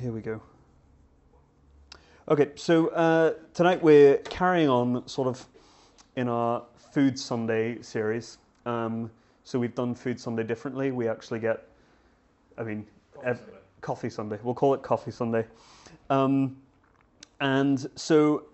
Here 0.00 0.10
we 0.10 0.22
go. 0.22 0.42
Okay, 2.28 2.50
so 2.56 2.88
uh, 2.88 3.34
tonight 3.52 3.80
we're 3.80 4.16
carrying 4.18 4.68
on 4.68 5.06
sort 5.06 5.28
of 5.28 5.46
in 6.16 6.28
our 6.28 6.64
Food 6.92 7.16
Sunday 7.16 7.80
series. 7.80 8.38
Um, 8.66 9.08
so 9.44 9.56
we've 9.56 9.74
done 9.74 9.94
Food 9.94 10.18
Sunday 10.18 10.42
differently. 10.42 10.90
We 10.90 11.06
actually 11.06 11.38
get, 11.38 11.68
I 12.58 12.64
mean, 12.64 12.84
Coffee 13.14 13.28
ev- 13.28 13.38
Sunday. 13.38 13.58
Coffee 13.82 14.10
Sunday. 14.10 14.38
We'll 14.42 14.54
call 14.54 14.74
it 14.74 14.82
Coffee 14.82 15.12
Sunday. 15.12 15.44
Um, 16.10 16.56
and 17.40 17.88
so, 17.94 18.46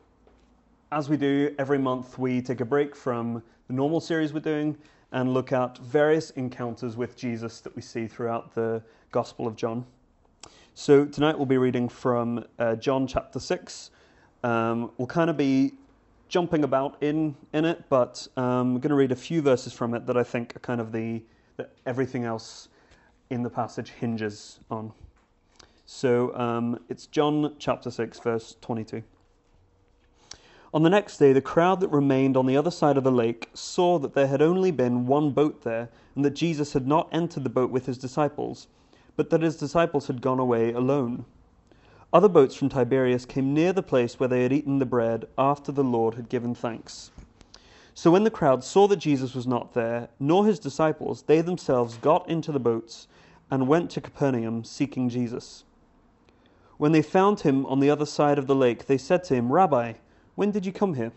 as 0.92 1.08
we 1.08 1.16
do 1.16 1.54
every 1.58 1.78
month, 1.78 2.18
we 2.18 2.42
take 2.42 2.60
a 2.60 2.66
break 2.66 2.94
from 2.94 3.42
the 3.66 3.72
normal 3.72 4.00
series 4.00 4.34
we're 4.34 4.40
doing 4.40 4.76
and 5.12 5.32
look 5.32 5.52
at 5.52 5.78
various 5.78 6.30
encounters 6.32 6.98
with 6.98 7.16
Jesus 7.16 7.62
that 7.62 7.74
we 7.74 7.80
see 7.80 8.06
throughout 8.06 8.54
the 8.54 8.82
Gospel 9.10 9.46
of 9.46 9.56
John. 9.56 9.86
So, 10.74 11.04
tonight 11.04 11.36
we'll 11.36 11.46
be 11.46 11.58
reading 11.58 11.88
from 11.88 12.44
uh, 12.58 12.76
John 12.76 13.06
chapter 13.08 13.40
6. 13.40 13.90
Um, 14.44 14.92
we'll 14.96 15.08
kind 15.08 15.28
of 15.28 15.36
be 15.36 15.72
jumping 16.28 16.62
about 16.62 17.02
in, 17.02 17.34
in 17.52 17.64
it, 17.64 17.84
but 17.88 18.28
um, 18.36 18.44
I'm 18.44 18.74
going 18.74 18.90
to 18.90 18.94
read 18.94 19.10
a 19.10 19.16
few 19.16 19.42
verses 19.42 19.72
from 19.72 19.94
it 19.94 20.06
that 20.06 20.16
I 20.16 20.22
think 20.22 20.54
are 20.54 20.60
kind 20.60 20.80
of 20.80 20.92
the 20.92 21.22
that 21.56 21.72
everything 21.86 22.24
else 22.24 22.68
in 23.30 23.42
the 23.42 23.50
passage 23.50 23.90
hinges 23.90 24.60
on. 24.70 24.92
So 25.86 26.34
um, 26.36 26.78
it's 26.88 27.06
John 27.06 27.56
chapter 27.58 27.90
6, 27.90 28.20
verse 28.20 28.56
22. 28.60 29.02
On 30.72 30.84
the 30.84 30.88
next 30.88 31.18
day, 31.18 31.32
the 31.32 31.42
crowd 31.42 31.80
that 31.80 31.88
remained 31.88 32.36
on 32.36 32.46
the 32.46 32.56
other 32.56 32.70
side 32.70 32.96
of 32.96 33.02
the 33.02 33.10
lake 33.10 33.50
saw 33.54 33.98
that 33.98 34.14
there 34.14 34.28
had 34.28 34.40
only 34.40 34.70
been 34.70 35.06
one 35.06 35.32
boat 35.32 35.62
there, 35.62 35.88
and 36.14 36.24
that 36.24 36.34
Jesus 36.34 36.72
had 36.72 36.86
not 36.86 37.08
entered 37.10 37.42
the 37.42 37.50
boat 37.50 37.70
with 37.70 37.86
his 37.86 37.98
disciples, 37.98 38.68
but 39.16 39.30
that 39.30 39.42
his 39.42 39.56
disciples 39.56 40.06
had 40.06 40.22
gone 40.22 40.38
away 40.38 40.72
alone. 40.72 41.24
Other 42.12 42.28
boats 42.28 42.54
from 42.54 42.68
Tiberias 42.68 43.24
came 43.24 43.54
near 43.54 43.72
the 43.72 43.82
place 43.82 44.18
where 44.18 44.28
they 44.28 44.42
had 44.42 44.52
eaten 44.52 44.78
the 44.78 44.86
bread 44.86 45.26
after 45.38 45.70
the 45.70 45.84
Lord 45.84 46.14
had 46.14 46.28
given 46.28 46.54
thanks. 46.54 47.10
So 47.94 48.10
when 48.10 48.24
the 48.24 48.30
crowd 48.30 48.64
saw 48.64 48.88
that 48.88 48.96
Jesus 48.96 49.34
was 49.34 49.46
not 49.46 49.74
there, 49.74 50.08
nor 50.18 50.46
his 50.46 50.58
disciples, 50.58 51.22
they 51.22 51.40
themselves 51.40 51.98
got 51.98 52.28
into 52.28 52.50
the 52.50 52.58
boats 52.58 53.06
and 53.50 53.68
went 53.68 53.90
to 53.90 54.00
Capernaum 54.00 54.64
seeking 54.64 55.08
Jesus. 55.08 55.64
When 56.78 56.92
they 56.92 57.02
found 57.02 57.40
him 57.40 57.66
on 57.66 57.80
the 57.80 57.90
other 57.90 58.06
side 58.06 58.38
of 58.38 58.46
the 58.46 58.54
lake, 58.54 58.86
they 58.86 58.96
said 58.96 59.22
to 59.24 59.34
him, 59.34 59.52
Rabbi, 59.52 59.94
when 60.34 60.50
did 60.50 60.64
you 60.64 60.72
come 60.72 60.94
here? 60.94 61.12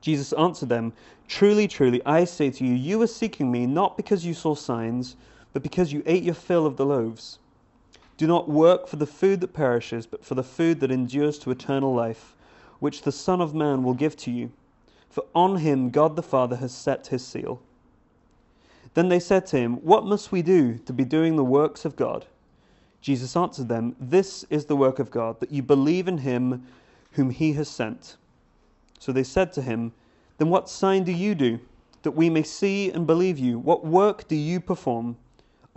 Jesus 0.00 0.32
answered 0.32 0.70
them, 0.70 0.92
Truly, 1.26 1.68
truly, 1.68 2.00
I 2.06 2.24
say 2.24 2.50
to 2.50 2.64
you, 2.64 2.74
you 2.74 3.02
are 3.02 3.06
seeking 3.06 3.52
me 3.52 3.66
not 3.66 3.96
because 3.96 4.24
you 4.24 4.32
saw 4.32 4.54
signs, 4.54 5.16
but 5.52 5.62
because 5.62 5.92
you 5.92 6.02
ate 6.06 6.22
your 6.22 6.34
fill 6.34 6.66
of 6.66 6.76
the 6.76 6.86
loaves. 6.86 7.38
Do 8.16 8.26
not 8.26 8.48
work 8.48 8.88
for 8.88 8.96
the 8.96 9.06
food 9.06 9.40
that 9.40 9.52
perishes, 9.52 10.06
but 10.06 10.24
for 10.24 10.34
the 10.34 10.42
food 10.42 10.80
that 10.80 10.90
endures 10.90 11.38
to 11.40 11.50
eternal 11.50 11.94
life, 11.94 12.34
which 12.80 13.02
the 13.02 13.12
Son 13.12 13.40
of 13.40 13.54
Man 13.54 13.82
will 13.82 13.94
give 13.94 14.16
to 14.18 14.30
you. 14.30 14.50
For 15.08 15.24
on 15.34 15.58
him 15.58 15.90
God 15.90 16.16
the 16.16 16.22
Father 16.22 16.56
has 16.56 16.74
set 16.74 17.06
his 17.08 17.26
seal. 17.26 17.60
Then 18.94 19.08
they 19.08 19.20
said 19.20 19.46
to 19.46 19.58
him, 19.58 19.76
What 19.76 20.04
must 20.04 20.32
we 20.32 20.42
do 20.42 20.78
to 20.78 20.92
be 20.92 21.04
doing 21.04 21.36
the 21.36 21.44
works 21.44 21.84
of 21.84 21.96
God? 21.96 22.26
Jesus 23.00 23.36
answered 23.36 23.68
them, 23.68 23.94
This 24.00 24.44
is 24.50 24.66
the 24.66 24.76
work 24.76 24.98
of 24.98 25.10
God, 25.10 25.38
that 25.40 25.52
you 25.52 25.62
believe 25.62 26.08
in 26.08 26.18
him 26.18 26.66
whom 27.12 27.30
he 27.30 27.52
has 27.52 27.68
sent. 27.68 28.16
So 28.98 29.12
they 29.12 29.22
said 29.22 29.52
to 29.52 29.62
him, 29.62 29.92
Then 30.38 30.50
what 30.50 30.68
sign 30.68 31.04
do 31.04 31.12
you 31.12 31.34
do, 31.34 31.60
that 32.02 32.10
we 32.12 32.28
may 32.28 32.42
see 32.42 32.90
and 32.90 33.06
believe 33.06 33.38
you? 33.38 33.58
What 33.58 33.84
work 33.84 34.26
do 34.26 34.34
you 34.34 34.60
perform? 34.60 35.16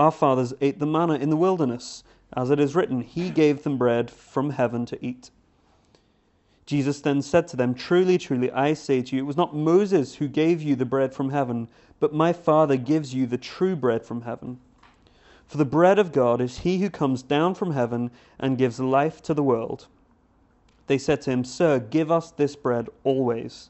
Our 0.01 0.09
fathers 0.09 0.51
ate 0.61 0.79
the 0.79 0.87
manna 0.87 1.13
in 1.13 1.29
the 1.29 1.37
wilderness, 1.37 2.03
as 2.33 2.49
it 2.49 2.59
is 2.59 2.73
written, 2.73 3.01
He 3.01 3.29
gave 3.29 3.61
them 3.61 3.77
bread 3.77 4.09
from 4.09 4.49
heaven 4.49 4.83
to 4.87 5.05
eat. 5.05 5.29
Jesus 6.65 7.01
then 7.01 7.21
said 7.21 7.47
to 7.49 7.55
them, 7.55 7.75
Truly, 7.75 8.17
truly, 8.17 8.49
I 8.51 8.73
say 8.73 9.03
to 9.03 9.15
you, 9.15 9.21
it 9.21 9.27
was 9.27 9.37
not 9.37 9.55
Moses 9.55 10.15
who 10.15 10.27
gave 10.27 10.63
you 10.63 10.75
the 10.75 10.87
bread 10.87 11.13
from 11.13 11.29
heaven, 11.29 11.67
but 11.99 12.15
my 12.15 12.33
Father 12.33 12.77
gives 12.77 13.13
you 13.13 13.27
the 13.27 13.37
true 13.37 13.75
bread 13.75 14.03
from 14.03 14.23
heaven. 14.23 14.59
For 15.45 15.57
the 15.57 15.65
bread 15.65 15.99
of 15.99 16.11
God 16.11 16.41
is 16.41 16.57
he 16.57 16.79
who 16.79 16.89
comes 16.89 17.21
down 17.21 17.53
from 17.53 17.73
heaven 17.73 18.09
and 18.39 18.57
gives 18.57 18.79
life 18.79 19.21
to 19.21 19.35
the 19.35 19.43
world. 19.43 19.85
They 20.87 20.97
said 20.97 21.21
to 21.21 21.29
him, 21.29 21.43
Sir, 21.43 21.77
give 21.77 22.09
us 22.09 22.31
this 22.31 22.55
bread 22.55 22.89
always. 23.03 23.69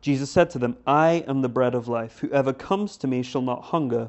Jesus 0.00 0.30
said 0.30 0.48
to 0.52 0.58
them, 0.58 0.78
I 0.86 1.26
am 1.28 1.42
the 1.42 1.50
bread 1.50 1.74
of 1.74 1.88
life. 1.88 2.20
Whoever 2.20 2.54
comes 2.54 2.96
to 2.96 3.06
me 3.06 3.22
shall 3.22 3.42
not 3.42 3.64
hunger, 3.64 4.08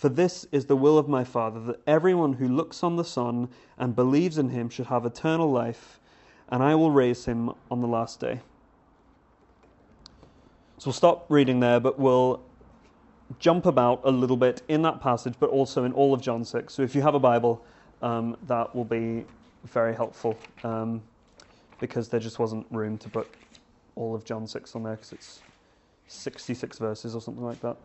For 0.00 0.08
this 0.08 0.46
is 0.50 0.64
the 0.64 0.76
will 0.76 0.96
of 0.96 1.10
my 1.10 1.24
Father, 1.24 1.60
that 1.60 1.82
everyone 1.86 2.32
who 2.32 2.48
looks 2.48 2.82
on 2.82 2.96
the 2.96 3.04
Son 3.04 3.50
and 3.76 3.94
believes 3.94 4.38
in 4.38 4.48
him 4.48 4.70
should 4.70 4.86
have 4.86 5.04
eternal 5.04 5.50
life, 5.52 6.00
and 6.48 6.62
I 6.62 6.74
will 6.74 6.90
raise 6.90 7.26
him 7.26 7.50
on 7.70 7.82
the 7.82 7.86
last 7.86 8.18
day. 8.18 8.40
So 10.78 10.86
we'll 10.86 10.94
stop 10.94 11.26
reading 11.28 11.60
there, 11.60 11.80
but 11.80 11.98
we'll 11.98 12.40
jump 13.40 13.66
about 13.66 14.00
a 14.04 14.10
little 14.10 14.38
bit 14.38 14.62
in 14.68 14.80
that 14.80 15.02
passage, 15.02 15.34
but 15.38 15.50
also 15.50 15.84
in 15.84 15.92
all 15.92 16.14
of 16.14 16.22
John 16.22 16.46
6. 16.46 16.72
So 16.72 16.80
if 16.80 16.94
you 16.94 17.02
have 17.02 17.14
a 17.14 17.20
Bible, 17.20 17.62
um, 18.00 18.38
that 18.46 18.74
will 18.74 18.86
be 18.86 19.26
very 19.64 19.94
helpful 19.94 20.34
um, 20.64 21.02
because 21.78 22.08
there 22.08 22.20
just 22.20 22.38
wasn't 22.38 22.66
room 22.70 22.96
to 22.96 23.10
put 23.10 23.28
all 23.96 24.14
of 24.14 24.24
John 24.24 24.46
6 24.46 24.74
on 24.74 24.82
there 24.82 24.96
because 24.96 25.12
it's 25.12 25.40
66 26.06 26.78
verses 26.78 27.14
or 27.14 27.20
something 27.20 27.44
like 27.44 27.60
that. 27.60 27.76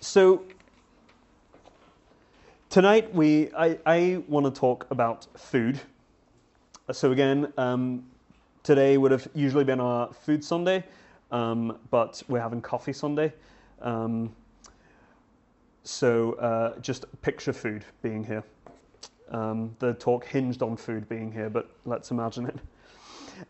So 0.00 0.44
tonight 2.74 3.14
we 3.14 3.48
I, 3.56 3.78
I 3.86 4.22
want 4.26 4.52
to 4.52 4.60
talk 4.60 4.88
about 4.90 5.28
food. 5.38 5.78
So 6.90 7.12
again, 7.12 7.52
um, 7.56 8.04
today 8.64 8.98
would 8.98 9.12
have 9.12 9.28
usually 9.32 9.62
been 9.62 9.78
our 9.78 10.12
food 10.12 10.42
Sunday, 10.42 10.82
um, 11.30 11.78
but 11.92 12.20
we're 12.26 12.40
having 12.40 12.60
coffee 12.60 12.92
Sunday. 12.92 13.32
Um, 13.80 14.34
so 15.84 16.32
uh, 16.32 16.76
just 16.80 17.04
picture 17.22 17.52
food 17.52 17.84
being 18.02 18.24
here. 18.24 18.42
Um, 19.30 19.76
the 19.78 19.94
talk 19.94 20.24
hinged 20.24 20.60
on 20.60 20.76
food 20.76 21.08
being 21.08 21.30
here, 21.30 21.50
but 21.50 21.70
let's 21.84 22.10
imagine 22.10 22.46
it. 22.46 22.58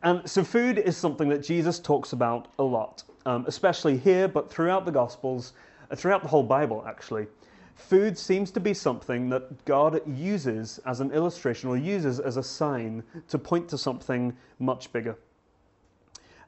And 0.02 0.28
so, 0.28 0.44
food 0.44 0.76
is 0.76 0.98
something 0.98 1.30
that 1.30 1.42
Jesus 1.42 1.78
talks 1.78 2.12
about 2.12 2.48
a 2.58 2.62
lot, 2.62 3.04
um, 3.24 3.46
especially 3.48 3.96
here, 3.96 4.28
but 4.28 4.50
throughout 4.50 4.84
the 4.84 4.92
Gospels, 4.92 5.54
uh, 5.90 5.96
throughout 5.96 6.20
the 6.20 6.28
whole 6.28 6.42
Bible, 6.42 6.84
actually. 6.86 7.26
Food 7.74 8.16
seems 8.16 8.50
to 8.52 8.60
be 8.60 8.72
something 8.72 9.28
that 9.30 9.64
God 9.64 10.00
uses 10.06 10.78
as 10.86 11.00
an 11.00 11.10
illustration 11.10 11.68
or 11.68 11.76
uses 11.76 12.20
as 12.20 12.36
a 12.36 12.42
sign 12.42 13.02
to 13.28 13.38
point 13.38 13.68
to 13.70 13.78
something 13.78 14.34
much 14.58 14.92
bigger. 14.92 15.16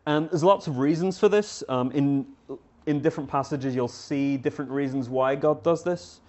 And 0.06 0.30
there's 0.30 0.44
lots 0.44 0.68
of 0.68 0.78
reasons 0.78 1.18
for 1.18 1.28
this. 1.28 1.64
Um, 1.68 1.90
in, 1.90 2.26
in 2.86 3.02
different 3.02 3.28
passages, 3.28 3.74
you'll 3.74 3.88
see 3.88 4.36
different 4.36 4.70
reasons 4.70 5.08
why 5.08 5.34
God 5.34 5.64
does 5.64 5.82
this. 5.82 6.20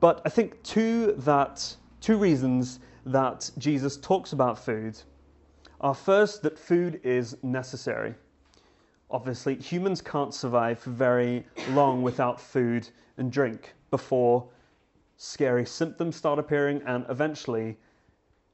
But 0.00 0.20
I 0.24 0.28
think 0.28 0.62
two, 0.62 1.14
that, 1.18 1.74
two 2.00 2.18
reasons 2.18 2.80
that 3.06 3.50
Jesus 3.56 3.96
talks 3.96 4.34
about 4.34 4.62
food 4.62 4.98
are 5.80 5.94
first 5.94 6.42
that 6.42 6.58
food 6.58 7.00
is 7.02 7.38
necessary. 7.42 8.14
Obviously, 9.10 9.56
humans 9.56 10.02
can't 10.02 10.34
survive 10.34 10.78
for 10.78 10.90
very 10.90 11.46
long 11.70 12.02
without 12.02 12.38
food 12.38 12.86
and 13.16 13.32
drink 13.32 13.74
before 13.90 14.46
scary 15.16 15.66
symptoms 15.66 16.16
start 16.16 16.38
appearing, 16.38 16.80
and 16.86 17.04
eventually, 17.08 17.76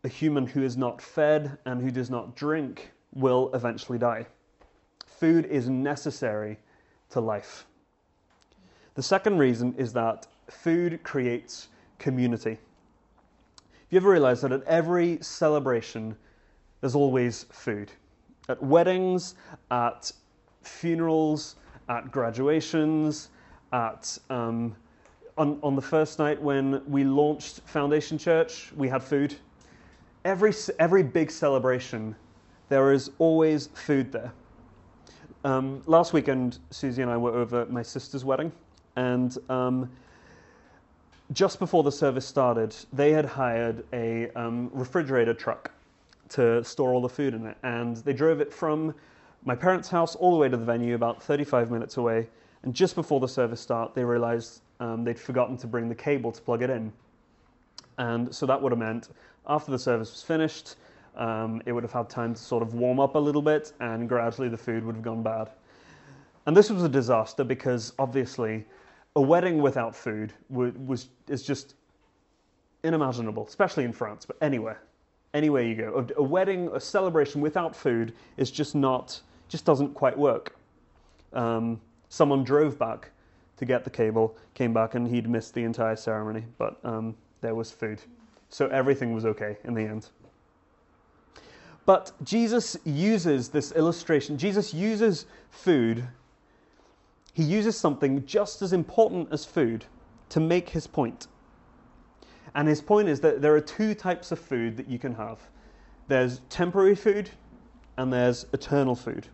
a 0.04 0.08
human 0.08 0.46
who 0.46 0.62
is 0.62 0.76
not 0.76 1.00
fed 1.00 1.58
and 1.64 1.80
who 1.80 1.90
does 1.90 2.10
not 2.10 2.34
drink 2.34 2.92
will 3.14 3.50
eventually 3.54 3.98
die. 3.98 4.26
Food 5.06 5.46
is 5.46 5.68
necessary 5.68 6.58
to 7.10 7.20
life. 7.20 7.66
The 8.94 9.02
second 9.02 9.38
reason 9.38 9.74
is 9.78 9.92
that 9.92 10.26
food 10.48 11.02
creates 11.02 11.68
community. 11.98 12.58
Have 13.56 13.90
you 13.90 13.96
ever 13.98 14.10
realized 14.10 14.42
that 14.42 14.52
at 14.52 14.64
every 14.64 15.18
celebration, 15.20 16.16
there's 16.80 16.94
always 16.94 17.44
food? 17.50 17.92
At 18.48 18.62
weddings, 18.62 19.34
at 19.70 20.10
funerals, 20.62 21.56
at 21.88 22.10
graduations, 22.10 23.28
at 23.72 24.18
um, 24.30 24.74
on, 25.38 25.58
on 25.62 25.76
the 25.76 25.82
first 25.82 26.18
night 26.18 26.40
when 26.40 26.82
we 26.88 27.04
launched 27.04 27.60
Foundation 27.66 28.16
Church, 28.16 28.72
we 28.76 28.88
had 28.88 29.02
food. 29.02 29.34
Every, 30.24 30.52
every 30.78 31.02
big 31.02 31.30
celebration, 31.30 32.16
there 32.68 32.92
is 32.92 33.10
always 33.18 33.68
food 33.68 34.10
there. 34.12 34.32
Um, 35.44 35.82
last 35.86 36.12
weekend, 36.12 36.58
Susie 36.70 37.02
and 37.02 37.10
I 37.10 37.16
were 37.16 37.32
over 37.32 37.60
at 37.60 37.70
my 37.70 37.82
sister's 37.82 38.24
wedding, 38.24 38.50
and 38.96 39.36
um, 39.48 39.90
just 41.32 41.58
before 41.58 41.82
the 41.82 41.92
service 41.92 42.26
started, 42.26 42.74
they 42.92 43.12
had 43.12 43.24
hired 43.24 43.84
a 43.92 44.30
um, 44.30 44.70
refrigerator 44.72 45.34
truck 45.34 45.70
to 46.30 46.64
store 46.64 46.92
all 46.92 47.00
the 47.00 47.08
food 47.08 47.34
in 47.34 47.46
it, 47.46 47.56
and 47.62 47.98
they 47.98 48.12
drove 48.12 48.40
it 48.40 48.52
from 48.52 48.94
my 49.44 49.54
parents' 49.54 49.88
house 49.88 50.16
all 50.16 50.32
the 50.32 50.38
way 50.38 50.48
to 50.48 50.56
the 50.56 50.64
venue, 50.64 50.94
about 50.94 51.22
35 51.22 51.70
minutes 51.70 51.98
away. 51.98 52.26
And 52.64 52.74
just 52.74 52.96
before 52.96 53.20
the 53.20 53.28
service 53.28 53.60
start, 53.60 53.94
they 53.94 54.02
realized 54.02 54.62
um, 54.81 55.05
they'd 55.05 55.19
forgotten 55.19 55.56
to 55.58 55.67
bring 55.67 55.88
the 55.88 55.94
cable 55.94 56.32
to 56.32 56.40
plug 56.40 56.62
it 56.62 56.70
in. 56.70 56.93
And 57.99 58.34
so 58.34 58.46
that 58.46 58.61
would 58.61 58.73
have 58.73 58.78
meant 58.78 59.08
after 59.46 59.70
the 59.70 59.78
service 59.78 60.11
was 60.11 60.23
finished, 60.23 60.76
um, 61.17 61.62
it 61.67 61.73
would 61.73 61.82
have 61.82 61.93
had 61.93 62.11
time 62.11 62.34
to 62.34 62.40
sort 62.40 62.62
of 62.62 62.75
warm 62.75 63.00
up 63.00 63.14
a 63.14 63.19
little 63.19 63.43
bit, 63.43 63.73
and 63.81 64.08
gradually 64.08 64.49
the 64.49 64.56
food 64.56 64.84
would 64.84 64.96
have 64.96 65.05
gone 65.05 65.23
bad. 65.23 65.50
And 66.46 66.56
this 66.56 66.70
was 66.70 66.82
a 66.82 66.88
disaster 66.88 67.43
because 67.43 67.93
obviously 67.99 68.64
a 69.17 69.20
wedding 69.20 69.62
without 69.62 69.96
food 69.96 70.32
was 70.50 71.08
is 71.28 71.43
just 71.43 71.75
unimaginable, 72.84 73.46
especially 73.46 73.84
in 73.84 73.93
France, 73.93 74.25
but 74.26 74.37
anywhere, 74.40 74.82
anywhere 75.34 75.62
you 75.62 75.75
go. 75.75 76.06
A, 76.17 76.20
a 76.20 76.23
wedding, 76.23 76.69
a 76.73 76.81
celebration 76.81 77.40
without 77.40 77.75
food 77.75 78.12
is 78.37 78.50
just 78.50 78.75
not, 78.75 79.20
just 79.49 79.64
doesn't 79.64 79.94
quite 79.94 80.17
work. 80.17 80.56
Um, 81.32 81.81
someone 82.08 82.44
drove 82.44 82.78
back 82.78 83.11
to 83.56 83.64
get 83.64 83.84
the 83.84 83.90
cable, 83.90 84.36
came 84.54 84.72
back, 84.72 84.94
and 84.94 85.08
he'd 85.08 85.28
missed 85.28 85.54
the 85.54 85.64
entire 85.64 85.96
ceremony, 85.96 86.44
but 86.58 86.78
um, 86.84 87.14
there 87.40 87.54
was 87.54 87.70
food. 87.70 88.00
So 88.48 88.66
everything 88.68 89.14
was 89.14 89.24
okay 89.24 89.56
in 89.64 89.74
the 89.74 89.82
end. 89.82 90.08
But 91.84 92.12
Jesus 92.24 92.76
uses 92.84 93.48
this 93.48 93.72
illustration, 93.72 94.36
Jesus 94.36 94.74
uses 94.74 95.26
food, 95.50 96.06
he 97.32 97.44
uses 97.44 97.78
something 97.78 98.24
just 98.26 98.62
as 98.62 98.72
important 98.72 99.28
as 99.30 99.44
food 99.44 99.84
to 100.30 100.40
make 100.40 100.68
his 100.68 100.86
point. 100.86 101.28
And 102.54 102.66
his 102.66 102.80
point 102.80 103.08
is 103.08 103.20
that 103.20 103.42
there 103.42 103.54
are 103.54 103.60
two 103.60 103.94
types 103.94 104.32
of 104.32 104.38
food 104.38 104.76
that 104.78 104.88
you 104.88 104.98
can 104.98 105.14
have 105.14 105.38
there's 106.08 106.40
temporary 106.48 106.94
food 106.94 107.30
and 107.96 108.12
there's 108.12 108.46
eternal 108.52 108.94
food. 108.94 109.26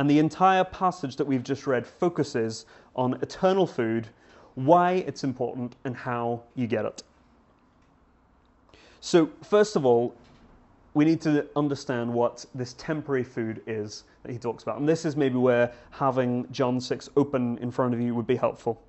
And 0.00 0.08
the 0.08 0.18
entire 0.18 0.64
passage 0.64 1.16
that 1.16 1.26
we've 1.26 1.42
just 1.42 1.66
read 1.66 1.86
focuses 1.86 2.64
on 2.96 3.18
eternal 3.20 3.66
food, 3.66 4.08
why 4.54 4.92
it's 5.06 5.24
important, 5.24 5.76
and 5.84 5.94
how 5.94 6.42
you 6.54 6.66
get 6.66 6.86
it. 6.86 7.02
So, 9.02 9.28
first 9.42 9.76
of 9.76 9.84
all, 9.84 10.14
we 10.94 11.04
need 11.04 11.20
to 11.20 11.46
understand 11.54 12.10
what 12.10 12.46
this 12.54 12.72
temporary 12.78 13.22
food 13.22 13.60
is 13.66 14.04
that 14.22 14.32
he 14.32 14.38
talks 14.38 14.62
about. 14.62 14.78
And 14.78 14.88
this 14.88 15.04
is 15.04 15.16
maybe 15.16 15.36
where 15.36 15.70
having 15.90 16.50
John 16.50 16.80
6 16.80 17.10
open 17.18 17.58
in 17.58 17.70
front 17.70 17.92
of 17.92 18.00
you 18.00 18.14
would 18.14 18.26
be 18.26 18.36
helpful. 18.36 18.82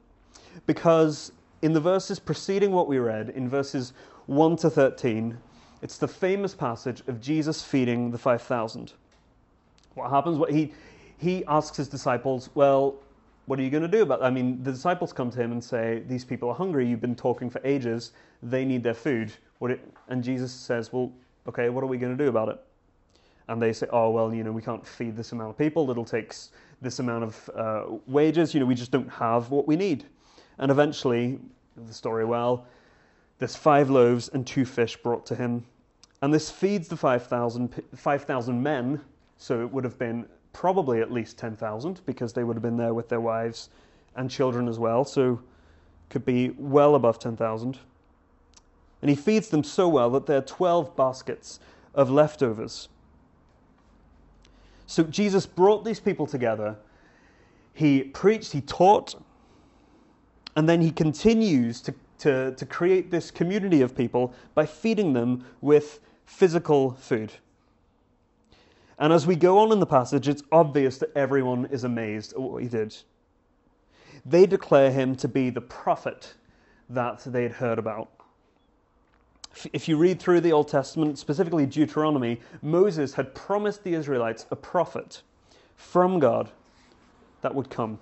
Because 0.65 1.33
in 1.61 1.73
the 1.73 1.81
verses 1.81 2.19
preceding 2.19 2.71
what 2.71 2.87
we 2.87 2.99
read, 2.99 3.31
in 3.31 3.49
verses 3.49 3.91
1 4.27 4.55
to 4.55 4.69
13, 4.69 5.37
it's 5.81 5.97
the 5.97 6.07
famous 6.07 6.55
passage 6.55 7.03
of 7.07 7.19
Jesus 7.19 7.61
feeding 7.61 8.11
the 8.11 8.17
5,000. 8.17 8.93
What 9.95 10.09
happens? 10.09 10.37
What 10.37 10.51
he, 10.51 10.73
he 11.21 11.45
asks 11.45 11.77
his 11.77 11.87
disciples, 11.87 12.49
Well, 12.55 12.95
what 13.45 13.59
are 13.59 13.61
you 13.61 13.69
going 13.69 13.83
to 13.83 13.89
do 13.89 14.01
about 14.01 14.21
that? 14.21 14.25
I 14.25 14.31
mean, 14.31 14.61
the 14.63 14.71
disciples 14.71 15.13
come 15.13 15.29
to 15.29 15.39
him 15.39 15.51
and 15.51 15.63
say, 15.63 16.01
These 16.07 16.25
people 16.25 16.49
are 16.49 16.55
hungry. 16.55 16.87
You've 16.87 17.01
been 17.01 17.15
talking 17.15 17.49
for 17.49 17.61
ages. 17.63 18.11
They 18.41 18.65
need 18.65 18.83
their 18.83 18.95
food. 18.95 19.31
and 20.09 20.23
Jesus 20.23 20.51
says, 20.51 20.91
Well, 20.91 21.11
okay, 21.47 21.69
what 21.69 21.83
are 21.83 21.87
we 21.87 21.97
going 21.97 22.17
to 22.17 22.21
do 22.21 22.27
about 22.27 22.49
it? 22.49 22.59
And 23.47 23.61
they 23.61 23.71
say, 23.71 23.87
Oh, 23.91 24.09
well, 24.09 24.33
you 24.33 24.43
know, 24.43 24.51
we 24.51 24.63
can't 24.63 24.85
feed 24.85 25.15
this 25.15 25.31
amount 25.31 25.51
of 25.51 25.57
people. 25.57 25.89
It'll 25.91 26.03
take 26.03 26.33
this 26.81 26.97
amount 26.97 27.23
of 27.23 27.49
uh, 27.55 27.83
wages. 28.07 28.53
You 28.55 28.59
know, 28.59 28.65
we 28.65 28.75
just 28.75 28.91
don't 28.91 29.09
have 29.09 29.51
what 29.51 29.67
we 29.67 29.75
need. 29.75 30.05
And 30.57 30.71
eventually, 30.71 31.39
the 31.87 31.93
story 31.93 32.25
well, 32.25 32.65
there's 33.37 33.55
five 33.55 33.91
loaves 33.91 34.29
and 34.29 34.45
two 34.45 34.65
fish 34.65 34.97
brought 34.97 35.25
to 35.27 35.35
him. 35.35 35.65
And 36.23 36.33
this 36.33 36.49
feeds 36.51 36.87
the 36.87 36.97
5,000 36.97 37.83
5, 37.95 38.49
men, 38.49 39.01
so 39.37 39.61
it 39.61 39.71
would 39.71 39.83
have 39.83 39.97
been 39.97 40.27
probably 40.53 41.01
at 41.01 41.11
least 41.11 41.37
10,000 41.37 42.01
because 42.05 42.33
they 42.33 42.43
would 42.43 42.55
have 42.55 42.63
been 42.63 42.77
there 42.77 42.93
with 42.93 43.09
their 43.09 43.21
wives 43.21 43.69
and 44.15 44.29
children 44.29 44.67
as 44.67 44.77
well, 44.77 45.05
so 45.05 45.39
could 46.09 46.25
be 46.25 46.49
well 46.57 46.95
above 46.95 47.19
10,000. 47.19 47.79
And 49.01 49.09
he 49.09 49.15
feeds 49.15 49.49
them 49.49 49.63
so 49.63 49.87
well 49.87 50.09
that 50.11 50.25
there 50.25 50.37
are 50.37 50.41
12 50.41 50.95
baskets 50.95 51.59
of 51.95 52.09
leftovers. 52.09 52.89
So 54.85 55.03
Jesus 55.03 55.45
brought 55.45 55.85
these 55.85 55.99
people 55.99 56.27
together. 56.27 56.75
He 57.73 58.03
preached, 58.03 58.51
he 58.51 58.61
taught, 58.61 59.15
and 60.55 60.67
then 60.67 60.81
he 60.81 60.91
continues 60.91 61.81
to, 61.81 61.93
to, 62.19 62.53
to 62.55 62.65
create 62.65 63.09
this 63.09 63.31
community 63.31 63.81
of 63.81 63.95
people 63.95 64.33
by 64.53 64.65
feeding 64.65 65.13
them 65.13 65.45
with 65.61 66.01
physical 66.25 66.91
food. 66.91 67.31
And 69.01 69.11
as 69.11 69.25
we 69.25 69.35
go 69.35 69.57
on 69.57 69.71
in 69.71 69.79
the 69.79 69.85
passage, 69.87 70.27
it's 70.27 70.43
obvious 70.51 70.99
that 70.99 71.09
everyone 71.15 71.65
is 71.71 71.85
amazed 71.85 72.33
at 72.33 72.39
what 72.39 72.61
he 72.61 72.69
did. 72.69 72.95
They 74.27 74.45
declare 74.45 74.91
him 74.91 75.15
to 75.15 75.27
be 75.27 75.49
the 75.49 75.59
prophet 75.59 76.35
that 76.87 77.23
they 77.25 77.41
had 77.41 77.53
heard 77.53 77.79
about. 77.79 78.11
If 79.73 79.87
you 79.87 79.97
read 79.97 80.19
through 80.19 80.41
the 80.41 80.51
Old 80.51 80.67
Testament, 80.67 81.17
specifically 81.17 81.65
Deuteronomy, 81.65 82.41
Moses 82.61 83.15
had 83.15 83.33
promised 83.33 83.83
the 83.83 83.95
Israelites 83.95 84.45
a 84.51 84.55
prophet 84.55 85.23
from 85.75 86.19
God 86.19 86.51
that 87.41 87.55
would 87.55 87.71
come. 87.71 87.97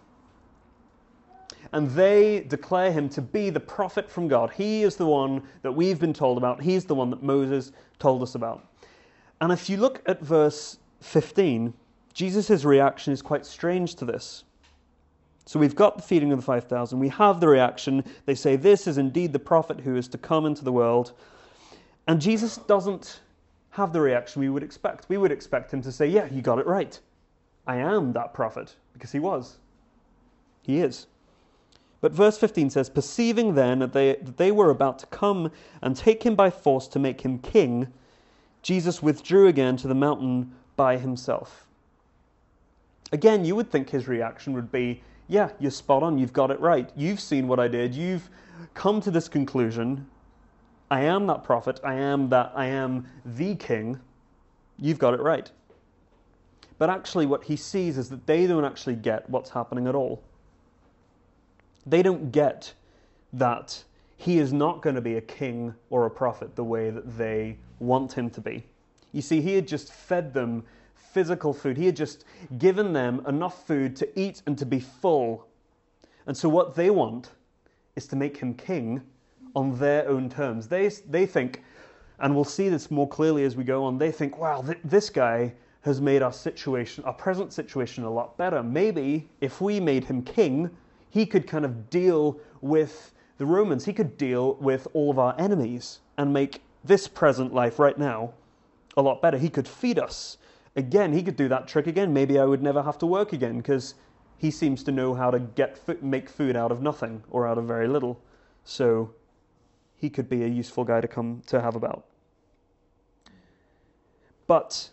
And 1.72 1.90
they 1.92 2.42
declare 2.42 2.92
him 2.92 3.08
to 3.10 3.22
be 3.22 3.50
the 3.50 3.60
prophet 3.62 4.12
from 4.12 4.28
God. 4.28 4.52
He 4.52 4.84
is 4.84 4.98
the 4.98 5.06
one 5.06 5.44
that 5.62 5.72
we've 5.72 6.00
been 6.00 6.14
told 6.14 6.38
about, 6.38 6.62
he's 6.62 6.84
the 6.84 6.96
one 6.96 7.10
that 7.10 7.24
Moses 7.24 7.72
told 8.00 8.22
us 8.22 8.36
about. 8.36 8.66
And 9.40 9.54
if 9.54 9.70
you 9.70 9.78
look 9.78 10.02
at 10.06 10.20
verse 10.20 10.79
15, 11.02 11.74
Jesus' 12.14 12.64
reaction 12.64 13.14
is 13.14 13.22
quite 13.22 13.46
strange 13.46 13.96
to 13.96 14.06
this. 14.06 14.44
So 15.46 15.60
we've 15.60 15.76
got 15.76 15.98
the 15.98 16.04
feeding 16.04 16.32
of 16.32 16.38
the 16.38 16.46
5,000. 16.46 17.00
We 17.00 17.10
have 17.10 17.40
the 17.40 17.48
reaction. 17.48 18.04
They 18.26 18.36
say, 18.36 18.56
This 18.56 18.86
is 18.86 18.98
indeed 19.00 19.34
the 19.34 19.40
prophet 19.40 19.80
who 19.80 19.96
is 19.96 20.08
to 20.10 20.18
come 20.18 20.46
into 20.46 20.64
the 20.64 20.72
world. 20.72 21.14
And 22.08 22.22
Jesus 22.22 22.58
doesn't 22.58 23.22
have 23.72 23.94
the 23.94 24.02
reaction 24.02 24.42
we 24.42 24.50
would 24.50 24.62
expect. 24.62 25.10
We 25.10 25.18
would 25.18 25.32
expect 25.32 25.74
him 25.74 25.82
to 25.82 25.92
say, 25.92 26.08
Yeah, 26.08 26.28
you 26.32 26.42
got 26.42 26.60
it 26.60 26.68
right. 26.68 27.00
I 27.66 27.78
am 27.78 28.14
that 28.14 28.34
prophet, 28.34 28.76
because 28.94 29.12
he 29.12 29.20
was. 29.20 29.58
He 30.62 30.82
is. 30.82 31.08
But 32.02 32.12
verse 32.12 32.38
15 32.38 32.70
says, 32.70 32.90
Perceiving 32.90 33.56
then 33.56 33.80
that 33.80 33.94
they, 33.94 34.16
that 34.22 34.38
they 34.38 34.52
were 34.52 34.70
about 34.70 35.00
to 35.00 35.06
come 35.08 35.52
and 35.82 35.96
take 35.96 36.24
him 36.24 36.36
by 36.36 36.50
force 36.50 36.88
to 36.90 37.00
make 37.00 37.22
him 37.22 37.40
king, 37.40 37.88
Jesus 38.62 39.02
withdrew 39.02 39.48
again 39.48 39.78
to 39.78 39.88
the 39.88 39.96
mountain 39.96 40.52
by 40.80 40.96
himself. 40.96 41.68
Again, 43.12 43.44
you 43.44 43.54
would 43.54 43.70
think 43.70 43.90
his 43.90 44.08
reaction 44.08 44.54
would 44.54 44.72
be, 44.72 45.04
Yeah, 45.28 45.50
you're 45.60 45.72
spot 45.72 46.04
on, 46.04 46.18
you've 46.18 46.32
got 46.32 46.52
it 46.52 46.60
right. 46.62 46.90
You've 46.96 47.20
seen 47.20 47.50
what 47.50 47.60
I 47.60 47.68
did, 47.68 47.94
you've 47.94 48.30
come 48.76 49.02
to 49.02 49.12
this 49.12 49.28
conclusion. 49.28 50.08
I 50.90 51.02
am 51.02 51.28
that 51.28 51.44
prophet, 51.44 51.82
I 51.84 51.96
am 51.96 52.30
that, 52.30 52.54
I 52.56 52.68
am 52.68 53.06
the 53.26 53.56
king. 53.56 54.00
You've 54.78 55.00
got 55.00 55.14
it 55.14 55.20
right. 55.20 55.52
But 56.78 56.90
actually, 56.90 57.26
what 57.26 57.44
he 57.44 57.58
sees 57.58 57.98
is 57.98 58.10
that 58.10 58.26
they 58.26 58.48
don't 58.48 58.64
actually 58.64 58.96
get 58.96 59.30
what's 59.30 59.50
happening 59.50 59.86
at 59.86 59.96
all. 59.96 60.24
They 61.86 62.02
don't 62.02 62.32
get 62.32 62.74
that 63.34 63.84
he 64.16 64.40
is 64.40 64.54
not 64.54 64.82
going 64.82 64.96
to 64.96 65.02
be 65.02 65.18
a 65.18 65.22
king 65.22 65.76
or 65.90 66.06
a 66.06 66.10
prophet 66.10 66.56
the 66.56 66.64
way 66.64 66.90
that 66.90 67.18
they 67.18 67.58
want 67.80 68.14
him 68.14 68.30
to 68.30 68.40
be. 68.40 68.64
You 69.12 69.22
see, 69.22 69.42
he 69.42 69.56
had 69.56 69.68
just 69.68 69.92
fed 69.92 70.34
them 70.34 70.64
physical 70.94 71.54
food, 71.54 71.76
he 71.78 71.88
had 71.88 71.96
just 71.96 72.24
given 72.58 72.94
them 72.94 73.24
enough 73.28 73.66
food 73.66 73.96
to 73.96 74.20
eat 74.20 74.44
and 74.46 74.58
to 74.58 74.66
be 74.66 74.80
full. 74.80 75.48
And 76.28 76.38
so, 76.38 76.48
what 76.48 76.76
they 76.76 76.90
want 76.90 77.32
is 77.96 78.06
to 78.08 78.16
make 78.16 78.38
him 78.38 78.54
king 78.54 79.02
on 79.56 79.78
their 79.80 80.08
own 80.08 80.30
terms. 80.30 80.68
They, 80.68 80.88
they 81.10 81.26
think, 81.26 81.64
and 82.20 82.36
we'll 82.36 82.44
see 82.44 82.70
this 82.70 82.92
more 82.92 83.08
clearly 83.08 83.44
as 83.44 83.56
we 83.56 83.64
go 83.64 83.84
on, 83.84 83.98
they 83.98 84.12
think, 84.12 84.38
wow, 84.38 84.62
th- 84.62 84.78
this 84.84 85.10
guy 85.10 85.54
has 85.82 86.00
made 86.00 86.22
our 86.22 86.34
situation, 86.34 87.04
our 87.06 87.14
present 87.14 87.54
situation, 87.54 88.04
a 88.04 88.10
lot 88.10 88.38
better. 88.38 88.62
Maybe 88.62 89.28
if 89.42 89.62
we 89.62 89.80
made 89.80 90.04
him 90.06 90.22
king, 90.22 90.70
he 91.10 91.26
could 91.26 91.48
kind 91.48 91.66
of 91.66 91.90
deal 91.90 92.40
with 92.62 93.14
the 93.38 93.46
Romans. 93.46 93.86
He 93.86 93.94
could 93.94 94.18
deal 94.18 94.56
with 94.56 94.88
all 94.94 95.10
of 95.10 95.18
our 95.18 95.36
enemies 95.40 96.00
and 96.18 96.32
make 96.34 96.62
this 96.84 97.08
present 97.08 97.54
life 97.54 97.80
right 97.80 97.98
now 97.98 98.34
a 98.98 99.02
lot 99.02 99.22
better. 99.22 99.38
He 99.38 99.50
could 99.50 99.68
feed 99.68 100.00
us. 100.00 100.38
Again, 100.76 101.14
he 101.14 101.24
could 101.24 101.36
do 101.36 101.48
that 101.48 101.68
trick 101.68 101.88
again. 101.88 102.14
Maybe 102.14 102.40
I 102.40 102.46
would 102.46 102.62
never 102.62 102.82
have 102.82 102.98
to 103.00 103.06
work 103.06 103.34
again 103.34 103.58
because 103.58 103.96
he 104.38 104.52
seems 104.52 104.84
to 104.84 104.92
know 104.92 105.14
how 105.14 105.32
to 105.32 105.40
get 105.40 106.04
make 106.04 106.30
food 106.30 106.56
out 106.56 106.72
of 106.72 106.82
nothing 106.82 107.24
or 107.30 107.48
out 107.48 107.58
of 107.58 107.66
very 107.66 107.88
little. 107.88 108.22
So 108.64 109.14
he 109.96 110.10
could 110.10 110.30
be 110.30 110.44
a 110.44 110.48
useful 110.48 110.84
guy 110.84 111.02
to 111.02 111.08
come 111.08 111.42
to 111.48 111.62
have 111.62 111.76
about. 111.76 112.06
But 114.48 114.90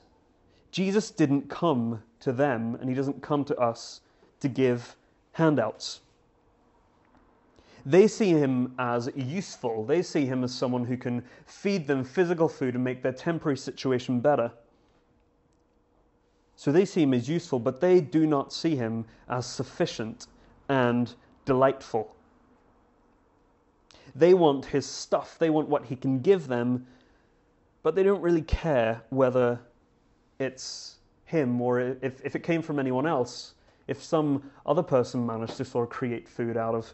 Jesus 0.71 1.11
didn't 1.11 1.49
come 1.49 2.03
to 2.21 2.33
them, 2.33 2.77
and 2.81 2.91
he 2.91 2.95
doesn't 2.95 3.23
come 3.23 3.45
to 3.45 3.57
us 3.57 4.01
to 4.41 4.49
give 4.49 4.97
handouts. 5.33 6.01
They 7.87 8.09
see 8.09 8.31
him 8.31 8.75
as 8.81 9.09
useful. 9.15 9.87
They 9.87 10.03
see 10.03 10.27
him 10.27 10.43
as 10.43 10.53
someone 10.53 10.85
who 10.85 10.97
can 10.97 11.23
feed 11.47 11.87
them 11.87 12.03
physical 12.03 12.49
food 12.49 12.75
and 12.75 12.83
make 12.83 13.01
their 13.01 13.13
temporary 13.13 13.57
situation 13.57 14.19
better. 14.19 14.51
So 16.57 16.73
they 16.73 16.85
see 16.85 17.03
him 17.05 17.15
as 17.15 17.29
useful, 17.29 17.61
but 17.61 17.81
they 17.81 18.01
do 18.01 18.27
not 18.27 18.53
see 18.53 18.75
him 18.75 19.05
as 19.29 19.47
sufficient 19.47 20.27
and 20.69 21.15
delightful. 21.45 22.17
They 24.17 24.35
want 24.35 24.65
his 24.65 24.85
stuff, 24.85 25.39
they 25.39 25.51
want 25.51 25.69
what 25.69 25.85
he 25.85 25.95
can 25.95 26.19
give 26.19 26.49
them, 26.49 26.87
but 27.85 27.95
they 27.95 28.03
don't 28.03 28.23
really 28.23 28.43
care 28.43 29.03
whether 29.11 29.61
it's 30.41 30.97
him 31.27 31.61
or 31.61 31.79
if, 31.81 32.25
if 32.25 32.35
it 32.35 32.43
came 32.43 32.63
from 32.63 32.81
anyone 32.81 33.07
else. 33.07 33.55
If 33.87 34.03
some 34.03 34.51
other 34.65 34.83
person 34.83 35.25
managed 35.25 35.57
to 35.59 35.65
sort 35.65 35.85
of 35.85 35.91
create 35.91 36.29
food 36.29 36.57
out 36.57 36.75
of 36.75 36.93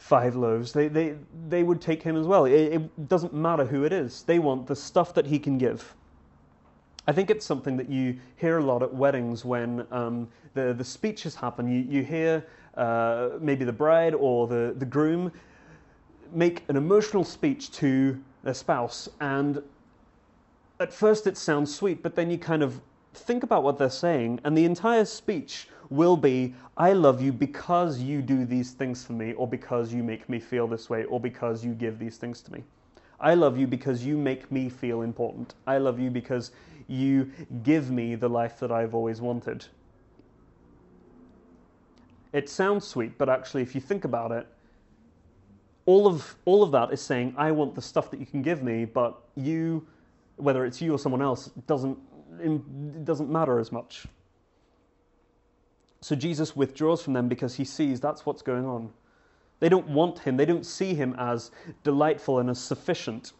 five 0.00 0.34
loaves, 0.34 0.72
they, 0.72 0.88
they, 0.88 1.14
they 1.50 1.62
would 1.62 1.78
take 1.78 2.02
him 2.02 2.16
as 2.16 2.26
well. 2.26 2.46
It, 2.46 2.72
it 2.72 3.08
doesn't 3.08 3.34
matter 3.34 3.66
who 3.66 3.84
it 3.84 3.92
is, 3.92 4.22
they 4.22 4.38
want 4.38 4.66
the 4.66 4.74
stuff 4.74 5.12
that 5.14 5.26
he 5.26 5.38
can 5.38 5.58
give. 5.58 5.94
I 7.06 7.12
think 7.12 7.28
it's 7.30 7.44
something 7.44 7.76
that 7.76 7.90
you 7.90 8.18
hear 8.36 8.58
a 8.58 8.64
lot 8.64 8.82
at 8.82 8.92
weddings 8.92 9.44
when 9.44 9.86
um, 9.90 10.26
the, 10.54 10.72
the 10.72 10.84
speeches 10.84 11.34
happen. 11.34 11.70
You, 11.70 11.84
you 11.98 12.02
hear 12.02 12.46
uh, 12.76 13.30
maybe 13.40 13.64
the 13.64 13.72
bride 13.72 14.14
or 14.14 14.46
the, 14.46 14.74
the 14.78 14.86
groom 14.86 15.30
make 16.32 16.64
an 16.68 16.76
emotional 16.76 17.22
speech 17.24 17.70
to 17.72 18.18
their 18.42 18.54
spouse, 18.54 19.06
and 19.20 19.62
at 20.78 20.94
first 20.94 21.26
it 21.26 21.36
sounds 21.36 21.74
sweet, 21.74 22.02
but 22.02 22.14
then 22.14 22.30
you 22.30 22.38
kind 22.38 22.62
of 22.62 22.80
think 23.12 23.42
about 23.42 23.64
what 23.64 23.76
they're 23.76 23.90
saying, 23.90 24.40
and 24.44 24.56
the 24.56 24.64
entire 24.64 25.04
speech 25.04 25.68
will 25.90 26.16
be 26.16 26.54
I 26.76 26.92
love 26.92 27.20
you 27.20 27.32
because 27.32 28.00
you 28.00 28.22
do 28.22 28.46
these 28.46 28.70
things 28.70 29.04
for 29.04 29.12
me, 29.12 29.34
or 29.34 29.46
because 29.46 29.92
you 29.92 30.02
make 30.02 30.28
me 30.28 30.40
feel 30.40 30.66
this 30.66 30.88
way, 30.88 31.04
or 31.04 31.20
because 31.20 31.64
you 31.64 31.74
give 31.74 31.98
these 31.98 32.16
things 32.16 32.40
to 32.42 32.52
me. 32.52 32.64
I 33.20 33.34
love 33.34 33.58
you 33.58 33.66
because 33.66 34.04
you 34.04 34.16
make 34.16 34.50
me 34.50 34.70
feel 34.70 35.02
important. 35.02 35.54
I 35.66 35.76
love 35.76 36.00
you 36.00 36.10
because 36.10 36.52
you 36.88 37.30
give 37.62 37.90
me 37.90 38.14
the 38.14 38.28
life 38.28 38.58
that 38.60 38.72
I've 38.72 38.94
always 38.94 39.20
wanted. 39.20 39.66
It 42.32 42.48
sounds 42.48 42.86
sweet, 42.86 43.18
but 43.18 43.28
actually, 43.28 43.62
if 43.62 43.74
you 43.74 43.80
think 43.80 44.04
about 44.04 44.32
it, 44.32 44.46
all 45.84 46.06
of, 46.06 46.36
all 46.44 46.62
of 46.62 46.70
that 46.72 46.92
is 46.92 47.00
saying, 47.00 47.34
I 47.36 47.50
want 47.50 47.74
the 47.74 47.82
stuff 47.82 48.10
that 48.12 48.20
you 48.20 48.26
can 48.26 48.42
give 48.42 48.62
me, 48.62 48.84
but 48.84 49.18
you, 49.34 49.86
whether 50.36 50.64
it's 50.64 50.80
you 50.80 50.94
or 50.94 50.98
someone 50.98 51.22
else, 51.22 51.50
doesn't, 51.66 51.98
it 52.40 53.04
doesn't 53.04 53.28
matter 53.28 53.58
as 53.58 53.72
much. 53.72 54.06
So 56.00 56.14
Jesus 56.16 56.56
withdraws 56.56 57.02
from 57.02 57.12
them 57.12 57.28
because 57.28 57.54
he 57.56 57.64
sees 57.64 58.00
that's 58.00 58.24
what's 58.24 58.42
going 58.42 58.64
on. 58.64 58.90
They 59.60 59.68
don't 59.68 59.88
want 59.88 60.20
him, 60.20 60.36
they 60.36 60.46
don't 60.46 60.64
see 60.64 60.94
him 60.94 61.14
as 61.18 61.50
delightful 61.84 62.38
and 62.38 62.48
as 62.48 62.58
sufficient. 62.58 63.32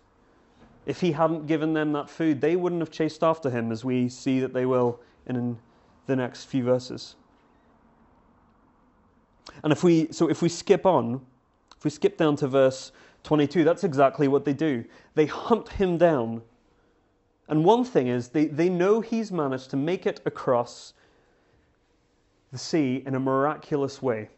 If 0.87 1.00
he 1.00 1.12
hadn't 1.12 1.47
given 1.47 1.73
them 1.73 1.93
that 1.93 2.11
food, 2.11 2.40
they 2.40 2.57
wouldn't 2.57 2.81
have 2.81 2.90
chased 2.90 3.23
after 3.23 3.50
him, 3.50 3.71
as 3.71 3.85
we 3.85 4.09
see 4.09 4.40
that 4.40 4.52
they 4.52 4.67
will 4.67 5.00
in 5.26 5.59
the 6.07 6.17
next 6.17 6.45
few 6.47 6.62
verses. 6.62 7.17
And 9.62 9.73
if 9.73 9.83
we 9.83 10.09
so 10.11 10.29
if 10.29 10.43
we 10.43 10.49
skip 10.49 10.85
on, 10.87 11.21
if 11.76 11.85
we 11.85 11.90
skip 11.90 12.17
down 12.17 12.37
to 12.37 12.49
verse 12.49 12.93
22, 13.25 13.64
that's 13.64 13.85
exactly 13.85 14.29
what 14.29 14.45
they 14.45 14.52
do. 14.52 14.85
They 15.14 15.26
hunt 15.26 15.69
him 15.69 15.99
down. 15.99 16.43
And 17.49 17.64
one 17.64 17.85
thing 17.85 18.07
is, 18.07 18.29
they, 18.29 18.47
they 18.47 18.69
know 18.69 19.00
he's 19.00 19.33
managed 19.33 19.71
to 19.71 19.76
make 19.76 20.07
it 20.07 20.21
across 20.25 20.95
the 22.52 22.59
sea 22.59 23.02
in 23.07 23.14
a 23.14 23.21
miraculous 23.21 24.02
way. 24.02 24.28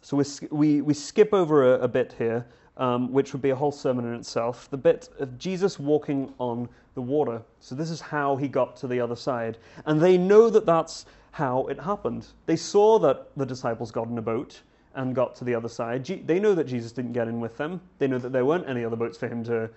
So 0.00 0.16
we, 0.16 0.24
we, 0.50 0.80
we 0.80 0.94
skip 0.94 1.32
over 1.32 1.74
a, 1.74 1.80
a 1.80 1.88
bit 1.88 2.14
here, 2.18 2.44
um, 2.76 3.12
which 3.12 3.32
would 3.32 3.42
be 3.42 3.50
a 3.50 3.56
whole 3.56 3.72
sermon 3.72 4.04
in 4.04 4.14
itself. 4.14 4.68
The 4.70 4.76
bit 4.76 5.08
of 5.20 5.38
Jesus 5.38 5.78
walking 5.78 6.32
on 6.38 6.68
the 6.94 7.02
water. 7.02 7.40
So 7.60 7.74
this 7.74 7.90
is 7.90 8.00
how 8.00 8.36
he 8.36 8.48
got 8.48 8.76
to 8.76 8.88
the 8.88 9.00
other 9.00 9.16
side. 9.16 9.58
And 9.86 10.00
they 10.00 10.18
know 10.18 10.50
that 10.50 10.66
that's 10.66 11.06
how 11.30 11.66
it 11.66 11.80
happened. 11.80 12.26
They 12.46 12.56
saw 12.56 12.98
that 12.98 13.28
the 13.36 13.46
disciples 13.46 13.90
got 13.90 14.08
in 14.08 14.18
a 14.18 14.22
boat 14.22 14.60
and 14.94 15.14
got 15.14 15.34
to 15.36 15.44
the 15.44 15.54
other 15.54 15.68
side. 15.68 16.04
They 16.04 16.40
know 16.40 16.54
that 16.54 16.64
Jesus 16.64 16.92
didn't 16.92 17.12
get 17.12 17.28
in 17.28 17.40
with 17.40 17.56
them. 17.56 17.80
They 17.98 18.08
know 18.08 18.18
that 18.18 18.32
there 18.32 18.44
weren't 18.44 18.68
any 18.68 18.84
other 18.84 18.96
boats 18.96 19.16
for 19.16 19.28
him 19.28 19.44
to 19.44 19.70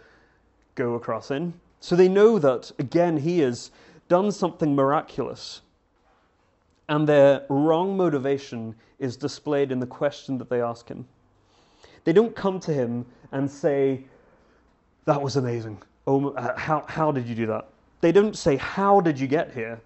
go 0.74 0.96
across 0.96 1.32
in. 1.32 1.54
So 1.80 1.96
they 1.96 2.10
know 2.10 2.40
that, 2.40 2.72
again, 2.80 3.16
he 3.16 3.40
has 3.40 3.72
done 4.10 4.32
something 4.32 4.76
miraculous 4.76 5.62
and 6.90 7.08
their 7.08 7.46
wrong 7.50 7.98
motivation 7.98 8.76
is 9.00 9.18
displayed 9.18 9.72
in 9.72 9.80
the 9.80 9.88
question 9.88 10.38
that 10.38 10.50
they 10.50 10.62
ask 10.62 10.88
him. 10.88 11.08
They 12.04 12.14
don't 12.14 12.36
come 12.36 12.60
to 12.62 12.74
him 12.74 13.06
and 13.32 13.50
say, 13.50 14.04
That 15.06 15.22
was 15.22 15.36
amazing. 15.36 15.82
Oh, 16.08 16.30
uh, 16.32 16.58
how, 16.58 16.86
how 16.88 17.12
did 17.12 17.28
you 17.28 17.36
do 17.36 17.48
that? 17.48 17.68
They 18.02 18.12
don't 18.12 18.38
say, 18.38 18.58
How 18.58 19.02
did 19.02 19.20
you 19.20 19.28
get 19.28 19.54
here? 19.54 19.82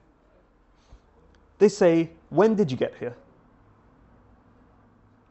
They 1.58 1.70
say, 1.70 2.10
When 2.29 2.56
did 2.56 2.70
you 2.70 2.77
get 2.77 2.96
here? 3.00 3.15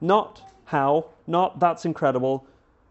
Not 0.01 0.43
how, 0.65 1.07
not 1.27 1.61
that's 1.61 1.85
incredible, 1.85 2.47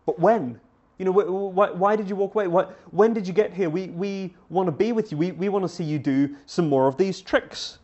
but 0.06 0.20
when. 0.20 0.60
You 1.00 1.06
know, 1.06 1.12
why, 1.12 1.70
why 1.70 1.96
did 1.96 2.10
you 2.10 2.16
walk 2.16 2.34
away? 2.34 2.48
Why, 2.48 2.66
when 2.90 3.14
did 3.14 3.28
you 3.28 3.34
get 3.34 3.54
here? 3.54 3.70
We, 3.70 3.88
we 3.88 4.34
want 4.50 4.66
to 4.68 4.72
be 4.72 4.92
with 4.92 5.12
you. 5.12 5.18
We, 5.18 5.32
we 5.32 5.48
want 5.48 5.64
to 5.64 5.70
see 5.70 5.84
you 5.84 6.00
do 6.00 6.36
some 6.48 6.68
more 6.68 6.88
of 6.88 6.98
these 6.98 7.22
tricks. 7.22 7.78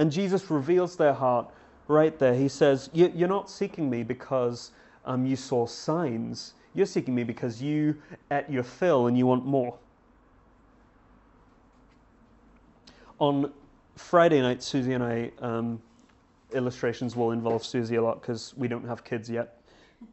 And 0.00 0.10
Jesus 0.10 0.50
reveals 0.50 0.96
their 0.96 1.12
heart 1.12 1.46
right 1.86 2.18
there. 2.18 2.32
He 2.32 2.48
says, 2.48 2.88
You're 2.94 3.28
not 3.28 3.50
seeking 3.50 3.90
me 3.90 4.02
because 4.02 4.70
um, 5.04 5.26
you 5.26 5.36
saw 5.36 5.66
signs. 5.66 6.54
You're 6.72 6.86
seeking 6.86 7.14
me 7.14 7.22
because 7.22 7.60
you 7.60 8.00
ate 8.30 8.48
your 8.48 8.62
fill 8.62 9.08
and 9.08 9.18
you 9.18 9.26
want 9.26 9.44
more. 9.44 9.76
On 13.18 13.52
Friday 13.94 14.40
night, 14.40 14.62
Susie 14.62 14.94
and 14.94 15.04
I, 15.04 15.32
um, 15.42 15.82
illustrations 16.54 17.14
will 17.14 17.32
involve 17.32 17.62
Susie 17.62 17.96
a 17.96 18.02
lot 18.02 18.22
because 18.22 18.54
we 18.56 18.68
don't 18.68 18.86
have 18.86 19.04
kids 19.04 19.28
yet. 19.28 19.60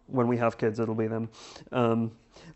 When 0.08 0.28
we 0.28 0.36
have 0.36 0.58
kids, 0.58 0.82
it'll 0.82 0.96
be 0.96 1.08
them. 1.08 1.30
Um, 1.72 2.12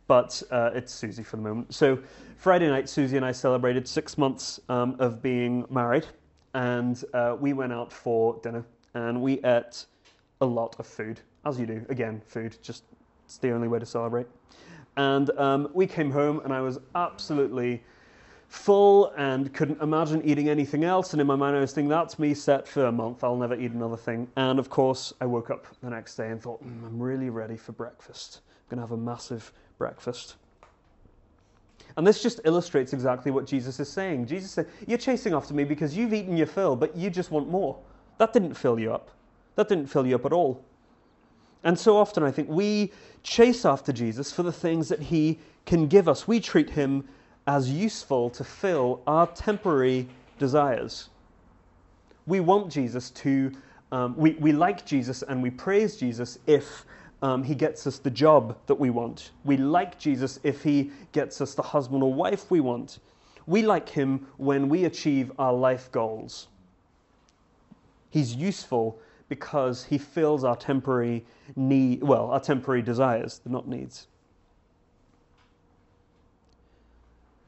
but 0.05 0.43
uh, 0.51 0.71
it's 0.73 0.93
Susie 0.93 1.23
for 1.23 1.37
the 1.37 1.43
moment. 1.43 1.73
So, 1.73 1.97
Friday 2.35 2.67
night, 2.67 2.89
Susie 2.89 3.15
and 3.15 3.25
I 3.25 3.31
celebrated 3.31 3.87
six 3.87 4.17
months 4.17 4.59
um, 4.67 4.97
of 4.99 5.21
being 5.21 5.65
married 5.69 6.07
and 6.53 7.03
uh, 7.13 7.35
we 7.39 7.53
went 7.53 7.73
out 7.73 7.91
for 7.91 8.39
dinner 8.41 8.65
and 8.93 9.21
we 9.21 9.39
ate 9.43 9.85
a 10.41 10.45
lot 10.45 10.75
of 10.79 10.87
food, 10.87 11.21
as 11.45 11.59
you 11.59 11.65
do. 11.65 11.85
Again, 11.89 12.21
food, 12.25 12.57
just 12.61 12.83
it's 13.25 13.37
the 13.37 13.51
only 13.51 13.67
way 13.67 13.79
to 13.79 13.85
celebrate. 13.85 14.27
And 14.97 15.29
um, 15.39 15.69
we 15.73 15.87
came 15.87 16.11
home 16.11 16.41
and 16.43 16.53
I 16.53 16.61
was 16.61 16.79
absolutely 16.95 17.81
full 18.49 19.13
and 19.15 19.53
couldn't 19.53 19.81
imagine 19.81 20.21
eating 20.25 20.49
anything 20.49 20.83
else. 20.83 21.13
And 21.13 21.21
in 21.21 21.27
my 21.27 21.37
mind, 21.37 21.55
I 21.55 21.61
was 21.61 21.71
thinking, 21.71 21.87
that's 21.87 22.19
me 22.19 22.33
set 22.33 22.67
for 22.67 22.87
a 22.87 22.91
month. 22.91 23.23
I'll 23.23 23.37
never 23.37 23.55
eat 23.55 23.71
another 23.71 23.95
thing. 23.95 24.27
And 24.35 24.59
of 24.59 24.69
course, 24.69 25.13
I 25.21 25.25
woke 25.25 25.49
up 25.49 25.65
the 25.81 25.89
next 25.89 26.17
day 26.17 26.29
and 26.29 26.41
thought, 26.41 26.61
mm, 26.61 26.85
I'm 26.85 27.01
really 27.01 27.29
ready 27.29 27.55
for 27.55 27.71
breakfast. 27.71 28.41
I'm 28.49 28.75
going 28.75 28.85
to 28.85 28.93
have 28.93 28.99
a 28.99 29.01
massive 29.01 29.53
breakfast. 29.77 30.35
And 31.97 32.05
this 32.05 32.21
just 32.21 32.39
illustrates 32.45 32.93
exactly 32.93 33.31
what 33.31 33.45
Jesus 33.45 33.79
is 33.79 33.89
saying. 33.89 34.25
Jesus 34.25 34.51
said, 34.51 34.67
You're 34.87 34.97
chasing 34.97 35.33
after 35.33 35.53
me 35.53 35.63
because 35.63 35.95
you've 35.95 36.13
eaten 36.13 36.37
your 36.37 36.47
fill, 36.47 36.75
but 36.75 36.95
you 36.95 37.09
just 37.09 37.31
want 37.31 37.49
more. 37.49 37.77
That 38.17 38.33
didn't 38.33 38.53
fill 38.53 38.79
you 38.79 38.93
up. 38.93 39.11
That 39.55 39.67
didn't 39.67 39.87
fill 39.87 40.05
you 40.05 40.15
up 40.15 40.25
at 40.25 40.33
all. 40.33 40.63
And 41.63 41.77
so 41.77 41.97
often 41.97 42.23
I 42.23 42.31
think 42.31 42.49
we 42.49 42.91
chase 43.23 43.65
after 43.65 43.91
Jesus 43.91 44.31
for 44.31 44.43
the 44.43 44.51
things 44.51 44.89
that 44.89 44.99
he 44.99 45.39
can 45.65 45.87
give 45.87 46.07
us. 46.07 46.27
We 46.27 46.39
treat 46.39 46.69
him 46.69 47.07
as 47.47 47.69
useful 47.69 48.29
to 48.31 48.43
fill 48.43 49.01
our 49.05 49.27
temporary 49.27 50.07
desires. 50.39 51.09
We 52.25 52.39
want 52.39 52.71
Jesus 52.71 53.09
to, 53.11 53.51
um, 53.91 54.15
we, 54.15 54.31
we 54.33 54.51
like 54.51 54.85
Jesus 54.85 55.21
and 55.23 55.41
we 55.41 55.49
praise 55.49 55.97
Jesus 55.97 56.39
if 56.47 56.85
um, 57.21 57.43
he 57.43 57.53
gets 57.53 57.85
us 57.85 57.99
the 57.99 58.09
job 58.09 58.57
that 58.67 58.75
we 58.75 58.89
want. 58.89 59.31
We 59.43 59.57
like 59.57 59.99
Jesus 59.99 60.39
if 60.43 60.63
he 60.63 60.91
gets 61.11 61.39
us 61.41 61.53
the 61.53 61.61
husband 61.61 62.03
or 62.03 62.13
wife 62.13 62.49
we 62.49 62.59
want. 62.59 62.99
We 63.45 63.61
like 63.61 63.89
him 63.89 64.27
when 64.37 64.69
we 64.69 64.85
achieve 64.85 65.31
our 65.37 65.53
life 65.53 65.91
goals. 65.91 66.47
He's 68.09 68.35
useful 68.35 68.99
because 69.29 69.85
he 69.85 69.97
fills 69.97 70.43
our 70.43 70.55
temporary 70.55 71.23
need, 71.55 72.03
well, 72.03 72.31
our 72.31 72.39
temporary 72.39 72.81
desires, 72.81 73.41
not 73.45 73.67
needs. 73.67 74.07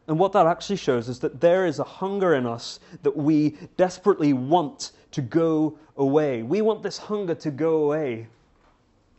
And 0.07 0.19
what 0.19 0.33
that 0.33 0.47
actually 0.47 0.77
shows 0.77 1.07
is 1.09 1.19
that 1.19 1.39
there 1.39 1.65
is 1.65 1.79
a 1.79 1.83
hunger 1.83 2.35
in 2.35 2.45
us 2.45 2.79
that 3.03 3.15
we 3.15 3.57
desperately 3.77 4.33
want 4.33 4.91
to 5.11 5.21
go 5.21 5.77
away. 5.97 6.43
We 6.43 6.61
want 6.61 6.83
this 6.83 6.97
hunger 6.97 7.35
to 7.35 7.51
go 7.51 7.83
away. 7.83 8.27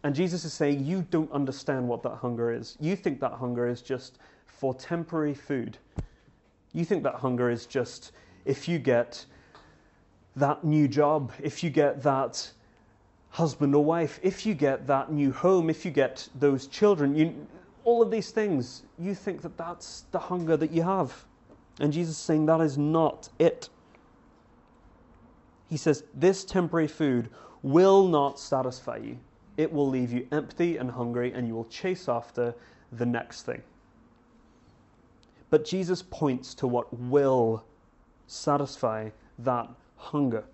And 0.04 0.14
Jesus 0.14 0.44
is 0.44 0.52
saying, 0.52 0.84
You 0.84 1.04
don't 1.10 1.32
understand 1.32 1.88
what 1.88 2.02
that 2.02 2.16
hunger 2.16 2.52
is. 2.52 2.76
You 2.78 2.94
think 2.94 3.20
that 3.20 3.32
hunger 3.32 3.66
is 3.66 3.80
just 3.80 4.18
for 4.46 4.74
temporary 4.74 5.34
food. 5.34 5.78
You 6.72 6.84
think 6.84 7.02
that 7.04 7.14
hunger 7.14 7.50
is 7.50 7.66
just 7.66 8.12
if 8.44 8.68
you 8.68 8.78
get 8.78 9.24
that 10.36 10.62
new 10.62 10.86
job, 10.88 11.32
if 11.42 11.64
you 11.64 11.70
get 11.70 12.02
that 12.02 12.50
husband 13.30 13.74
or 13.74 13.82
wife, 13.82 14.20
if 14.22 14.44
you 14.44 14.54
get 14.54 14.86
that 14.86 15.10
new 15.10 15.32
home, 15.32 15.70
if 15.70 15.84
you 15.84 15.90
get 15.90 16.28
those 16.38 16.66
children, 16.66 17.16
you, 17.16 17.46
all 17.84 18.02
of 18.02 18.10
these 18.10 18.30
things, 18.30 18.82
you 18.98 19.14
think 19.14 19.40
that 19.40 19.56
that's 19.56 20.04
the 20.10 20.18
hunger 20.18 20.56
that 20.56 20.70
you 20.70 20.82
have. 20.82 21.24
And 21.80 21.92
Jesus 21.92 22.16
is 22.16 22.22
saying 22.22 22.44
that 22.46 22.60
is 22.60 22.76
not 22.76 23.30
it. 23.38 23.70
He 25.70 25.78
says, 25.78 26.04
This 26.12 26.44
temporary 26.44 26.88
food 26.88 27.30
will 27.62 28.06
not 28.06 28.38
satisfy 28.38 28.98
you. 28.98 29.18
It 29.56 29.72
will 29.72 29.88
leave 29.88 30.12
you 30.12 30.26
empty 30.32 30.76
and 30.76 30.90
hungry, 30.90 31.32
and 31.32 31.46
you 31.46 31.54
will 31.54 31.66
chase 31.66 32.08
after 32.08 32.54
the 32.92 33.06
next 33.06 33.42
thing. 33.42 33.62
But 35.50 35.64
Jesus 35.64 36.02
points 36.02 36.54
to 36.54 36.66
what 36.66 36.92
will 36.98 37.64
satisfy 38.26 39.10
that 39.38 39.68
hunger. 39.96 40.44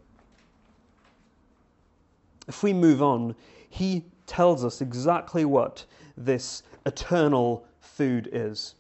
If 2.49 2.63
we 2.63 2.73
move 2.73 3.01
on, 3.03 3.35
he 3.69 4.05
tells 4.27 4.65
us 4.65 4.81
exactly 4.81 5.45
what 5.45 5.85
this 6.17 6.63
eternal 6.85 7.65
food 7.81 8.29
is. 8.33 8.75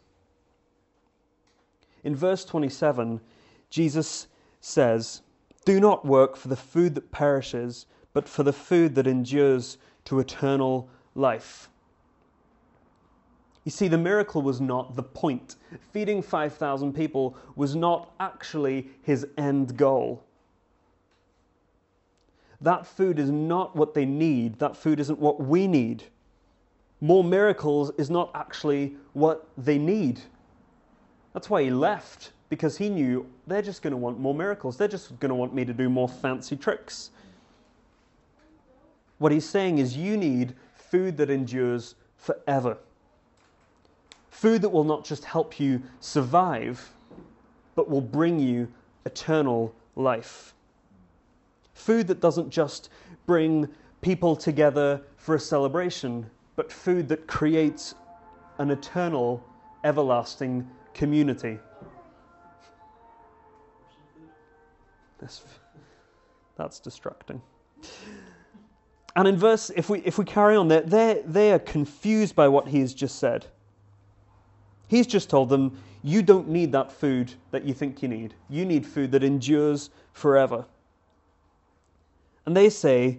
In 2.05 2.15
verse 2.17 2.45
27, 2.45 3.21
Jesus 3.69 4.27
says, 4.61 5.23
Do 5.65 5.81
not 5.81 6.05
work 6.05 6.37
for 6.37 6.49
the 6.49 6.57
food 6.57 6.95
that 6.95 7.13
perishes, 7.13 7.87
but 8.13 8.29
for 8.29 8.43
the 8.43 8.53
food 8.53 8.95
that 8.97 9.07
endures 9.07 9.79
to 10.11 10.19
eternal 10.19 10.89
life. 11.15 11.69
You 13.65 13.71
see, 13.71 13.87
the 13.87 13.97
miracle 13.97 14.43
was 14.43 14.61
not 14.61 14.97
the 14.97 15.05
point. 15.05 15.55
Feeding 15.93 16.21
5,000 16.21 16.93
people 16.93 17.37
was 17.55 17.77
not 17.77 18.11
actually 18.19 18.89
his 19.03 19.25
end 19.39 19.77
goal. 19.77 20.25
That 22.61 22.89
food 22.89 23.21
is 23.21 23.31
not 23.31 23.77
what 23.77 23.95
they 23.95 24.05
need. 24.05 24.59
That 24.59 24.77
food 24.77 24.99
isn't 24.99 25.21
what 25.21 25.41
we 25.41 25.69
need. 25.69 26.03
More 27.01 27.23
miracles 27.23 27.93
is 27.97 28.11
not 28.11 28.33
actually 28.35 28.97
what 29.13 29.47
they 29.57 29.79
need. 29.79 30.21
That's 31.35 31.49
why 31.49 31.63
he 31.63 31.71
left, 31.71 32.33
because 32.49 32.77
he 32.77 32.89
knew 32.89 33.27
they're 33.47 33.63
just 33.63 33.81
going 33.81 33.93
to 33.93 33.97
want 33.97 34.19
more 34.19 34.35
miracles. 34.35 34.77
They're 34.77 34.89
just 34.89 35.21
going 35.21 35.29
to 35.29 35.37
want 35.37 35.55
me 35.55 35.65
to 35.65 35.73
do 35.73 35.89
more 35.89 36.09
fancy 36.09 36.57
tricks. 36.57 37.11
What 39.21 39.33
he's 39.33 39.47
saying 39.47 39.77
is, 39.77 39.99
you 39.99 40.17
need 40.17 40.55
food 40.75 41.19
that 41.19 41.29
endures 41.29 41.95
forever. 42.17 42.79
Food 44.31 44.63
that 44.63 44.71
will 44.71 44.83
not 44.83 45.05
just 45.05 45.27
help 45.27 45.61
you 45.61 45.83
survive, 46.01 46.91
but 47.75 47.91
will 47.91 48.01
bring 48.01 48.41
you 48.41 48.67
eternal 49.05 49.75
life. 49.95 50.55
Food 51.75 52.07
that 52.07 52.21
doesn't 52.21 52.49
just 52.49 52.89
bring 53.27 53.69
people 54.01 54.35
together 54.35 55.03
for 55.19 55.35
a 55.35 55.41
celebration, 55.41 56.25
but 56.57 56.73
food 56.73 57.07
that 57.11 57.27
creates 57.27 57.95
an 58.57 58.71
eternal, 58.71 59.45
everlasting 59.85 60.67
community. 60.95 61.59
That's, 65.19 65.43
that's 66.57 66.81
distracting. 66.81 67.43
And 69.17 69.27
in 69.27 69.37
verse, 69.37 69.71
if 69.75 69.91
we, 69.91 70.01
if 70.01 70.19
we 70.19 70.25
carry 70.25 70.57
on, 70.57 70.69
they're, 70.69 70.83
they're, 70.83 71.23
they 71.25 71.53
are 71.53 71.59
confused 71.59 72.35
by 72.37 72.49
what 72.49 72.69
he 72.69 72.81
has 72.81 72.95
just 72.95 73.19
said. 73.19 73.47
He's 74.89 75.07
just 75.07 75.29
told 75.31 75.49
them, 75.49 75.81
You 76.03 76.23
don't 76.23 76.49
need 76.49 76.73
that 76.73 76.93
food 76.93 77.33
that 77.51 77.65
you 77.65 77.75
think 77.75 78.03
you 78.03 78.09
need. 78.09 78.35
You 78.49 78.65
need 78.65 78.87
food 78.87 79.11
that 79.13 79.25
endures 79.25 79.91
forever. 80.13 80.65
And 82.47 82.57
they 82.57 82.71
say, 82.71 83.19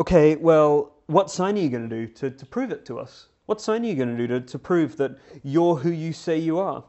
okay, 0.00 0.36
well, 0.36 0.92
what 1.06 1.30
sign 1.30 1.56
are 1.56 1.60
you 1.60 1.68
going 1.68 1.88
to 1.88 1.94
do 1.94 2.06
to, 2.14 2.30
to 2.30 2.46
prove 2.46 2.70
it 2.70 2.84
to 2.86 2.98
us? 2.98 3.28
What 3.46 3.60
sign 3.60 3.84
are 3.84 3.88
you 3.88 3.94
going 3.94 4.16
to 4.16 4.26
do 4.26 4.26
to, 4.26 4.40
to 4.40 4.58
prove 4.58 4.96
that 4.98 5.18
you're 5.42 5.76
who 5.76 5.90
you 5.90 6.12
say 6.12 6.38
you 6.38 6.58
are? 6.58 6.84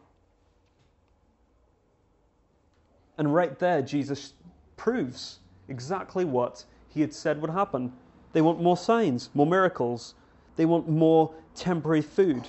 And 3.18 3.34
right 3.34 3.58
there, 3.60 3.82
Jesus 3.82 4.34
proves 4.78 5.40
exactly 5.68 6.26
what 6.26 6.64
he 6.88 7.02
had 7.02 7.14
said 7.14 7.42
would 7.42 7.50
happen. 7.50 7.92
They 8.34 8.42
want 8.42 8.62
more 8.62 8.78
signs, 8.78 9.30
more 9.34 9.48
miracles. 9.48 10.16
They 10.56 10.66
want 10.66 10.88
more 10.88 11.34
temporary 11.56 12.02
food. 12.02 12.48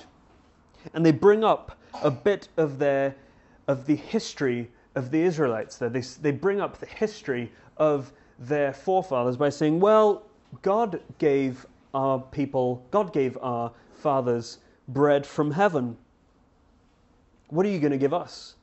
And 0.93 1.05
they 1.05 1.11
bring 1.11 1.43
up 1.43 1.77
a 2.01 2.11
bit 2.11 2.47
of 2.57 2.79
their 2.79 3.15
of 3.67 3.85
the 3.85 3.95
history 3.95 4.69
of 4.95 5.11
the 5.11 5.21
Israelites 5.21 5.77
there. 5.77 5.89
They, 5.89 6.01
they 6.01 6.31
bring 6.31 6.59
up 6.59 6.79
the 6.79 6.85
history 6.85 7.51
of 7.77 8.11
their 8.37 8.73
forefathers 8.73 9.37
by 9.37 9.49
saying, 9.49 9.79
well, 9.79 10.23
God 10.61 11.01
gave 11.17 11.65
our 11.93 12.19
people, 12.19 12.85
God 12.91 13.13
gave 13.13 13.37
our 13.41 13.71
fathers 13.93 14.59
bread 14.87 15.25
from 15.25 15.51
heaven. 15.51 15.97
What 17.49 17.65
are 17.65 17.69
you 17.69 17.79
going 17.79 17.91
to 17.91 17.97
give 17.97 18.13
us? 18.13 18.55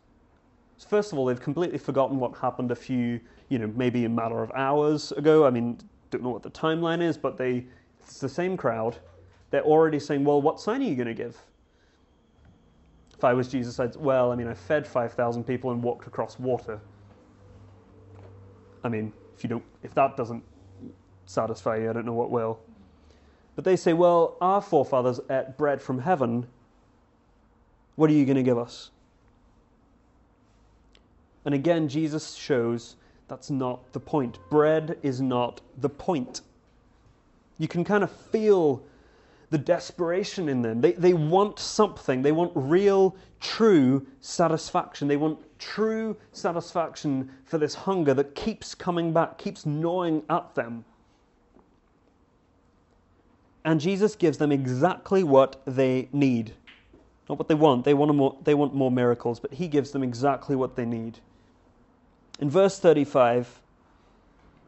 First 0.88 1.12
of 1.12 1.18
all, 1.18 1.26
they've 1.26 1.40
completely 1.40 1.78
forgotten 1.78 2.18
what 2.18 2.36
happened 2.36 2.70
a 2.70 2.76
few, 2.76 3.20
you 3.48 3.58
know, 3.58 3.70
maybe 3.74 4.04
a 4.04 4.08
matter 4.08 4.42
of 4.42 4.50
hours 4.52 5.12
ago. 5.12 5.46
I 5.46 5.50
mean, 5.50 5.78
don't 6.10 6.22
know 6.22 6.30
what 6.30 6.42
the 6.42 6.50
timeline 6.50 7.02
is, 7.02 7.16
but 7.16 7.36
they, 7.36 7.66
it's 8.00 8.20
the 8.20 8.28
same 8.28 8.56
crowd. 8.56 8.96
They're 9.50 9.62
already 9.62 9.98
saying, 9.98 10.24
well, 10.24 10.40
what 10.40 10.60
sign 10.60 10.80
are 10.80 10.84
you 10.84 10.94
going 10.94 11.08
to 11.08 11.14
give? 11.14 11.36
If 13.16 13.24
I 13.24 13.32
was 13.32 13.48
Jesus, 13.48 13.80
I'd, 13.80 13.96
well, 13.96 14.30
I 14.30 14.36
mean, 14.36 14.46
I 14.46 14.54
fed 14.54 14.86
5,000 14.86 15.44
people 15.44 15.72
and 15.72 15.82
walked 15.82 16.06
across 16.06 16.38
water. 16.38 16.80
I 18.84 18.88
mean, 18.88 19.12
if 19.36 19.42
you 19.42 19.48
don't, 19.48 19.64
if 19.82 19.94
that 19.94 20.16
doesn't 20.16 20.42
satisfy 21.26 21.78
you, 21.78 21.90
I 21.90 21.92
don't 21.92 22.06
know 22.06 22.12
what 22.12 22.30
will. 22.30 22.60
But 23.56 23.64
they 23.64 23.74
say, 23.74 23.92
well, 23.92 24.36
our 24.40 24.60
forefathers 24.60 25.20
ate 25.28 25.56
bread 25.56 25.82
from 25.82 25.98
heaven. 25.98 26.46
What 27.96 28.08
are 28.08 28.12
you 28.12 28.24
going 28.24 28.36
to 28.36 28.42
give 28.44 28.58
us? 28.58 28.90
And 31.44 31.54
again, 31.54 31.88
Jesus 31.88 32.34
shows 32.34 32.96
that's 33.28 33.50
not 33.50 33.92
the 33.92 34.00
point. 34.00 34.38
Bread 34.50 34.98
is 35.02 35.20
not 35.20 35.60
the 35.78 35.88
point. 35.88 36.40
You 37.58 37.68
can 37.68 37.84
kind 37.84 38.02
of 38.02 38.10
feel 38.10 38.82
the 39.50 39.58
desperation 39.58 40.48
in 40.48 40.62
them. 40.62 40.80
They, 40.80 40.92
they 40.92 41.14
want 41.14 41.58
something. 41.58 42.22
They 42.22 42.32
want 42.32 42.52
real, 42.54 43.16
true 43.40 44.06
satisfaction. 44.20 45.08
They 45.08 45.16
want 45.16 45.38
true 45.58 46.16
satisfaction 46.32 47.30
for 47.44 47.58
this 47.58 47.74
hunger 47.74 48.14
that 48.14 48.34
keeps 48.34 48.74
coming 48.74 49.12
back, 49.12 49.38
keeps 49.38 49.66
gnawing 49.66 50.22
at 50.30 50.54
them. 50.54 50.84
And 53.64 53.80
Jesus 53.80 54.14
gives 54.16 54.38
them 54.38 54.52
exactly 54.52 55.24
what 55.24 55.60
they 55.66 56.08
need. 56.12 56.54
Not 57.28 57.38
what 57.38 57.48
they 57.48 57.54
want, 57.54 57.84
they 57.84 57.92
want, 57.92 58.14
more, 58.14 58.36
they 58.42 58.54
want 58.54 58.74
more 58.74 58.90
miracles, 58.90 59.38
but 59.40 59.52
He 59.52 59.68
gives 59.68 59.90
them 59.90 60.02
exactly 60.02 60.56
what 60.56 60.76
they 60.76 60.86
need. 60.86 61.18
In 62.38 62.50
verse 62.50 62.78
35, 62.78 63.60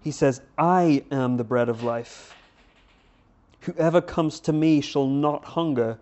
He 0.03 0.11
says, 0.11 0.41
I 0.59 1.05
am 1.11 1.37
the 1.37 1.45
bread 1.45 1.69
of 1.69 1.83
life. 1.83 2.35
Whoever 3.63 4.01
comes 4.01 4.41
to 4.41 4.53
me 4.53 4.81
shall 4.81 5.07
not 5.07 5.45
hunger, 5.45 5.99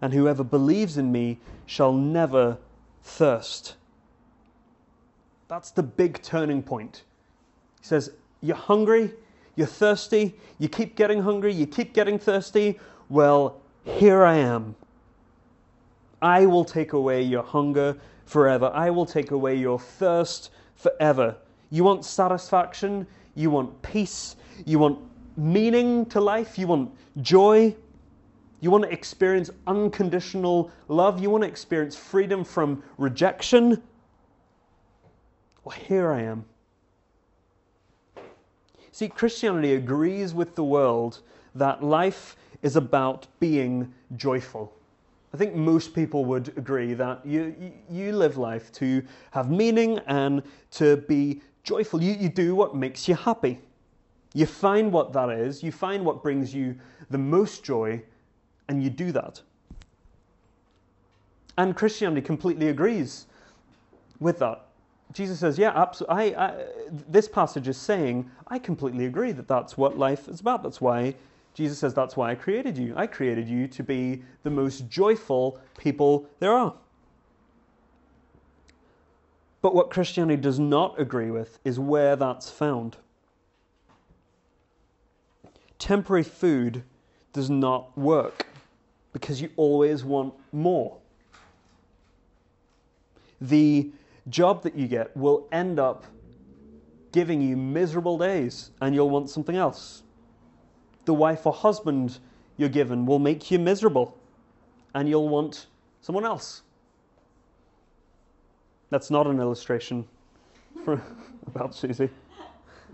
and 0.00 0.12
whoever 0.12 0.42
believes 0.42 0.96
in 0.96 1.12
me 1.12 1.38
shall 1.66 1.92
never 1.92 2.58
thirst. 3.02 3.76
That's 5.48 5.70
the 5.70 5.82
big 5.82 6.22
turning 6.22 6.62
point. 6.62 7.02
He 7.80 7.86
says, 7.86 8.10
You're 8.40 8.56
hungry, 8.56 9.12
you're 9.54 9.66
thirsty, 9.66 10.34
you 10.58 10.68
keep 10.68 10.96
getting 10.96 11.22
hungry, 11.22 11.52
you 11.52 11.66
keep 11.66 11.92
getting 11.92 12.18
thirsty. 12.18 12.80
Well, 13.10 13.60
here 13.84 14.24
I 14.24 14.36
am. 14.36 14.74
I 16.22 16.46
will 16.46 16.64
take 16.64 16.94
away 16.94 17.22
your 17.22 17.42
hunger 17.42 17.98
forever. 18.24 18.70
I 18.72 18.90
will 18.90 19.04
take 19.04 19.32
away 19.32 19.56
your 19.56 19.78
thirst 19.78 20.50
forever. 20.82 21.36
You 21.70 21.84
want 21.84 22.04
satisfaction, 22.04 23.06
you 23.34 23.50
want 23.50 23.80
peace, 23.82 24.36
you 24.66 24.78
want 24.78 24.98
meaning 25.36 26.04
to 26.06 26.20
life, 26.20 26.58
you 26.58 26.66
want 26.66 26.90
joy, 27.22 27.74
you 28.60 28.70
want 28.70 28.84
to 28.84 28.90
experience 28.90 29.50
unconditional 29.66 30.70
love, 30.88 31.20
you 31.20 31.30
want 31.30 31.42
to 31.42 31.48
experience 31.48 31.96
freedom 31.96 32.44
from 32.44 32.82
rejection. 32.98 33.82
Well, 35.64 35.76
here 35.76 36.12
I 36.12 36.22
am. 36.22 36.44
See, 38.90 39.08
Christianity 39.08 39.74
agrees 39.74 40.34
with 40.34 40.54
the 40.54 40.64
world 40.64 41.20
that 41.54 41.82
life 41.82 42.36
is 42.60 42.76
about 42.76 43.26
being 43.40 43.92
joyful. 44.16 44.72
I 45.34 45.38
think 45.38 45.54
most 45.54 45.94
people 45.94 46.24
would 46.26 46.48
agree 46.58 46.92
that 46.94 47.24
you, 47.24 47.54
you, 47.90 48.12
live 48.12 48.36
life 48.36 48.70
to 48.72 49.02
have 49.30 49.50
meaning 49.50 49.98
and 50.06 50.42
to 50.72 50.98
be 50.98 51.40
joyful. 51.62 52.02
You, 52.02 52.12
you 52.12 52.28
do 52.28 52.54
what 52.54 52.76
makes 52.76 53.08
you 53.08 53.14
happy. 53.14 53.58
You 54.34 54.44
find 54.46 54.92
what 54.92 55.12
that 55.14 55.30
is, 55.30 55.62
you 55.62 55.72
find 55.72 56.04
what 56.04 56.22
brings 56.22 56.54
you 56.54 56.78
the 57.10 57.18
most 57.18 57.64
joy, 57.64 58.02
and 58.68 58.82
you 58.82 58.90
do 58.90 59.12
that. 59.12 59.40
And 61.56 61.76
Christianity 61.76 62.22
completely 62.22 62.68
agrees 62.68 63.26
with 64.20 64.38
that. 64.38 64.66
Jesus 65.12 65.38
says, 65.38 65.58
Yeah, 65.58 65.72
absolutely. 65.74 66.34
I, 66.34 66.46
I, 66.46 66.64
this 67.08 67.28
passage 67.28 67.68
is 67.68 67.76
saying, 67.76 68.30
I 68.48 68.58
completely 68.58 69.06
agree 69.06 69.32
that 69.32 69.48
that's 69.48 69.76
what 69.76 69.98
life 69.98 70.28
is 70.28 70.40
about. 70.40 70.62
That's 70.62 70.80
why 70.80 71.14
Jesus 71.54 71.78
says, 71.78 71.94
That's 71.94 72.16
why 72.16 72.30
I 72.30 72.34
created 72.34 72.78
you. 72.78 72.94
I 72.96 73.06
created 73.06 73.48
you 73.48 73.68
to 73.68 73.82
be 73.82 74.22
the 74.42 74.50
most 74.50 74.88
joyful 74.88 75.60
people 75.78 76.26
there 76.40 76.52
are. 76.52 76.74
But 79.60 79.74
what 79.74 79.90
Christianity 79.90 80.40
does 80.40 80.58
not 80.58 81.00
agree 81.00 81.30
with 81.30 81.58
is 81.64 81.78
where 81.78 82.16
that's 82.16 82.50
found. 82.50 82.96
Temporary 85.78 86.24
food 86.24 86.82
does 87.32 87.48
not 87.48 87.96
work 87.96 88.46
because 89.12 89.40
you 89.40 89.50
always 89.56 90.04
want 90.04 90.34
more. 90.52 90.96
The 93.40 93.90
job 94.28 94.62
that 94.62 94.74
you 94.74 94.88
get 94.88 95.16
will 95.16 95.48
end 95.52 95.78
up 95.78 96.06
giving 97.12 97.42
you 97.42 97.56
miserable 97.56 98.18
days 98.18 98.70
and 98.80 98.94
you'll 98.94 99.10
want 99.10 99.28
something 99.28 99.56
else. 99.56 100.02
The 101.04 101.14
wife 101.14 101.46
or 101.46 101.52
husband 101.52 102.18
you're 102.56 102.68
given 102.68 103.06
will 103.06 103.18
make 103.18 103.50
you 103.50 103.58
miserable 103.58 104.16
and 104.94 105.08
you'll 105.08 105.28
want 105.28 105.66
someone 106.00 106.24
else. 106.24 106.62
That's 108.90 109.10
not 109.10 109.26
an 109.26 109.40
illustration 109.40 110.06
for, 110.84 111.00
about 111.46 111.74
Susie. 111.74 112.10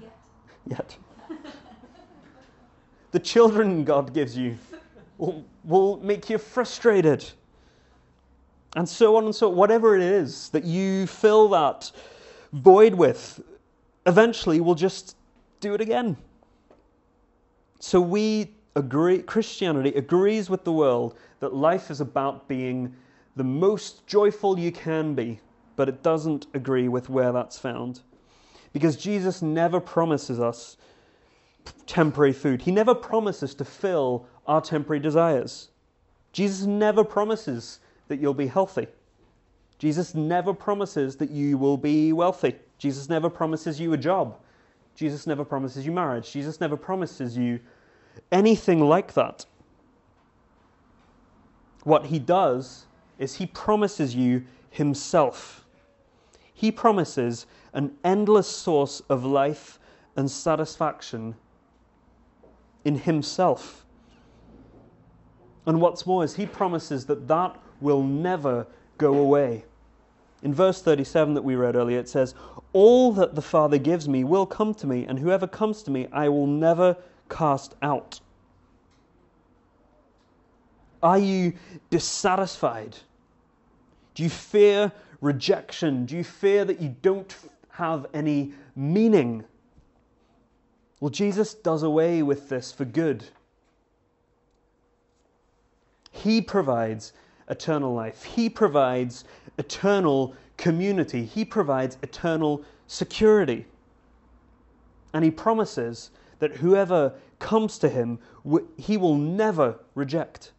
Yet. 0.00 0.12
Yet. 0.66 0.96
the 3.10 3.18
children 3.18 3.84
God 3.84 4.14
gives 4.14 4.36
you 4.36 4.56
will, 5.18 5.44
will 5.64 5.98
make 5.98 6.30
you 6.30 6.38
frustrated. 6.38 7.28
And 8.76 8.88
so 8.88 9.16
on 9.16 9.24
and 9.24 9.34
so 9.34 9.50
on. 9.50 9.56
Whatever 9.56 9.96
it 9.96 10.02
is 10.02 10.50
that 10.50 10.64
you 10.64 11.06
fill 11.06 11.48
that 11.48 11.90
void 12.52 12.94
with, 12.94 13.40
eventually 14.06 14.60
will 14.60 14.74
just 14.74 15.16
do 15.60 15.74
it 15.74 15.80
again. 15.80 16.16
So 17.78 18.00
we 18.00 18.54
agree, 18.76 19.22
Christianity 19.22 19.90
agrees 19.90 20.50
with 20.50 20.64
the 20.64 20.72
world 20.72 21.16
that 21.40 21.54
life 21.54 21.90
is 21.90 22.00
about 22.00 22.48
being 22.48 22.94
the 23.36 23.44
most 23.44 24.06
joyful 24.06 24.58
you 24.58 24.72
can 24.72 25.14
be 25.14 25.40
but 25.78 25.88
it 25.88 26.02
doesn't 26.02 26.48
agree 26.54 26.88
with 26.88 27.08
where 27.08 27.30
that's 27.30 27.56
found. 27.56 28.00
Because 28.72 28.96
Jesus 28.96 29.42
never 29.42 29.78
promises 29.78 30.40
us 30.40 30.76
temporary 31.86 32.32
food, 32.32 32.60
He 32.60 32.72
never 32.72 32.96
promises 32.96 33.54
to 33.54 33.64
fill 33.64 34.26
our 34.48 34.60
temporary 34.60 34.98
desires. 34.98 35.68
Jesus 36.32 36.66
never 36.66 37.04
promises 37.04 37.78
that 38.08 38.18
you'll 38.18 38.34
be 38.34 38.48
healthy. 38.48 38.88
Jesus 39.78 40.16
never 40.16 40.52
promises 40.52 41.14
that 41.14 41.30
you 41.30 41.56
will 41.56 41.76
be 41.76 42.12
wealthy. 42.12 42.56
Jesus 42.78 43.08
never 43.08 43.30
promises 43.30 43.78
you 43.78 43.92
a 43.92 43.96
job. 43.96 44.36
Jesus 44.98 45.26
never 45.26 45.44
promises 45.44 45.86
you 45.86 45.92
marriage. 45.92 46.32
Jesus 46.32 46.60
never 46.60 46.76
promises 46.76 47.36
you 47.36 47.60
anything 48.32 48.80
like 48.80 49.14
that. 49.14 49.46
What 51.84 52.06
he 52.06 52.18
does 52.18 52.86
is 53.18 53.36
he 53.36 53.46
promises 53.46 54.14
you 54.14 54.44
himself 54.70 55.64
he 56.58 56.72
promises 56.72 57.46
an 57.72 57.96
endless 58.02 58.48
source 58.48 59.00
of 59.08 59.24
life 59.24 59.78
and 60.16 60.28
satisfaction 60.28 61.36
in 62.84 62.98
Himself. 62.98 63.86
And 65.66 65.80
what's 65.80 66.04
more 66.04 66.24
is 66.24 66.34
He 66.34 66.46
promises 66.46 67.06
that 67.06 67.28
that 67.28 67.56
will 67.80 68.02
never 68.02 68.66
go 68.96 69.18
away. 69.18 69.66
In 70.42 70.54
verse 70.54 70.80
37 70.82 71.34
that 71.34 71.42
we 71.42 71.56
read 71.56 71.74
earlier, 71.74 71.98
it 71.98 72.08
says, 72.08 72.34
All 72.72 73.12
that 73.12 73.34
the 73.34 73.42
Father 73.42 73.78
gives 73.78 74.08
me 74.08 74.24
will 74.24 74.46
come 74.46 74.72
to 74.74 74.86
me, 74.86 75.04
and 75.04 75.18
whoever 75.18 75.46
comes 75.46 75.82
to 75.84 75.90
me 75.90 76.06
I 76.12 76.28
will 76.28 76.46
never 76.46 76.96
cast 77.28 77.74
out. 77.82 78.20
Are 81.02 81.18
you 81.18 81.54
dissatisfied? 81.90 82.96
Do 84.14 84.22
you 84.22 84.30
fear 84.30 84.92
rejection? 85.20 86.06
Do 86.06 86.16
you 86.16 86.24
fear 86.24 86.64
that 86.64 86.80
you 86.80 86.94
don't 87.02 87.34
have 87.70 88.06
any 88.14 88.52
meaning? 88.74 89.44
Well, 91.00 91.10
Jesus 91.10 91.54
does 91.54 91.82
away 91.82 92.22
with 92.22 92.48
this 92.48 92.72
for 92.72 92.84
good. 92.84 93.24
He 96.10 96.40
provides 96.40 97.12
eternal 97.50 97.94
life, 97.94 98.22
He 98.24 98.48
provides 98.48 99.24
eternal 99.58 100.34
community, 100.56 101.24
He 101.24 101.44
provides 101.44 101.98
eternal 102.02 102.64
security. 102.86 103.66
And 105.12 105.24
He 105.24 105.30
promises 105.30 106.10
that 106.38 106.56
whoever 106.56 107.14
comes 107.38 107.78
to 107.78 107.88
Him, 107.88 108.18
He 108.76 108.96
will 108.96 109.16
never 109.16 109.80
reject. 109.94 110.52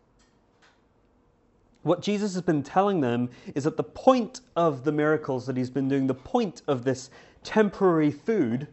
What 1.83 2.01
Jesus 2.01 2.33
has 2.33 2.41
been 2.41 2.63
telling 2.63 2.99
them 2.99 3.29
is 3.55 3.63
that 3.63 3.77
the 3.77 3.83
point 3.83 4.41
of 4.55 4.83
the 4.83 4.91
miracles 4.91 5.45
that 5.47 5.55
he's 5.55 5.69
been 5.69 5.87
doing, 5.87 6.07
the 6.07 6.13
point 6.13 6.61
of 6.67 6.83
this 6.83 7.09
temporary 7.43 8.11
food, 8.11 8.67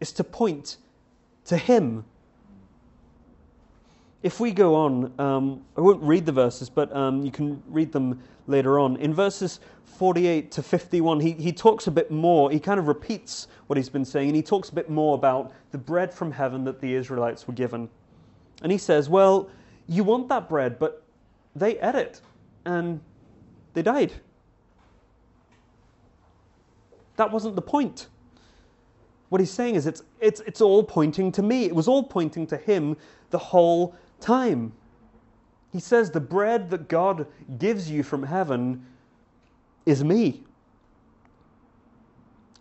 is 0.00 0.10
to 0.12 0.24
point 0.24 0.78
to 1.44 1.56
him. 1.56 2.04
If 4.24 4.40
we 4.40 4.52
go 4.52 4.74
on, 4.74 5.12
um, 5.18 5.60
I 5.76 5.82
won't 5.82 6.02
read 6.02 6.24
the 6.24 6.32
verses, 6.32 6.70
but 6.70 6.90
um, 6.96 7.22
you 7.22 7.30
can 7.30 7.62
read 7.68 7.92
them 7.92 8.18
later 8.46 8.78
on. 8.78 8.96
In 8.96 9.12
verses 9.12 9.60
48 9.84 10.50
to 10.50 10.62
51, 10.62 11.20
he, 11.20 11.32
he 11.32 11.52
talks 11.52 11.88
a 11.88 11.90
bit 11.90 12.10
more. 12.10 12.50
He 12.50 12.58
kind 12.58 12.80
of 12.80 12.88
repeats 12.88 13.48
what 13.66 13.76
he's 13.76 13.90
been 13.90 14.04
saying, 14.04 14.28
and 14.28 14.34
he 14.34 14.40
talks 14.40 14.70
a 14.70 14.74
bit 14.74 14.88
more 14.88 15.14
about 15.14 15.52
the 15.72 15.78
bread 15.78 16.12
from 16.12 16.32
heaven 16.32 16.64
that 16.64 16.80
the 16.80 16.94
Israelites 16.94 17.46
were 17.46 17.52
given. 17.52 17.86
And 18.62 18.72
he 18.72 18.78
says, 18.78 19.10
Well, 19.10 19.50
you 19.88 20.02
want 20.04 20.28
that 20.30 20.48
bread, 20.48 20.78
but 20.78 21.02
they 21.54 21.78
ate 21.80 21.94
it 21.94 22.22
and 22.64 23.02
they 23.74 23.82
died. 23.82 24.14
That 27.16 27.30
wasn't 27.30 27.56
the 27.56 27.62
point. 27.62 28.08
What 29.28 29.42
he's 29.42 29.50
saying 29.50 29.74
is 29.74 29.86
it's, 29.86 30.02
it's, 30.18 30.40
it's 30.46 30.62
all 30.62 30.82
pointing 30.82 31.30
to 31.32 31.42
me. 31.42 31.66
It 31.66 31.74
was 31.74 31.88
all 31.88 32.02
pointing 32.02 32.46
to 32.46 32.56
him 32.56 32.96
the 33.28 33.38
whole 33.38 33.94
time. 34.24 34.72
He 35.72 35.80
says, 35.80 36.10
The 36.10 36.20
bread 36.20 36.70
that 36.70 36.88
God 36.88 37.26
gives 37.58 37.90
you 37.90 38.02
from 38.02 38.22
heaven 38.22 38.86
is 39.86 40.02
me. 40.02 40.42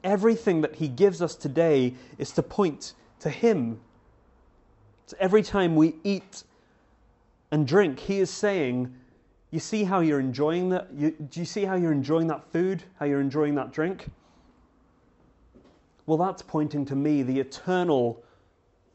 Everything 0.04 0.62
that 0.62 0.76
he 0.76 0.90
gives 0.90 1.22
us 1.22 1.36
today 1.36 1.96
is 2.18 2.32
to 2.32 2.44
point 2.44 2.94
to 3.20 3.30
him. 3.30 3.80
So 5.06 5.16
every 5.20 5.44
time 5.44 5.76
we 5.76 5.96
eat 6.04 6.44
and 7.52 7.66
drink, 7.66 8.00
he 8.00 8.20
is 8.20 8.30
saying, 8.30 8.94
You 9.52 9.60
see 9.60 9.86
how 9.86 10.02
you're 10.02 10.20
enjoying 10.20 10.70
that? 10.70 10.90
You, 10.94 11.12
do 11.12 11.40
you 11.40 11.46
see 11.46 11.64
how 11.64 11.76
you're 11.76 11.94
enjoying 11.94 12.28
that 12.28 12.44
food? 12.52 12.84
How 13.00 13.06
you're 13.06 13.22
enjoying 13.22 13.56
that 13.56 13.72
drink? 13.72 14.08
Well, 16.06 16.18
that's 16.18 16.42
pointing 16.42 16.84
to 16.86 16.96
me, 16.96 17.24
the 17.24 17.40
eternal 17.40 18.22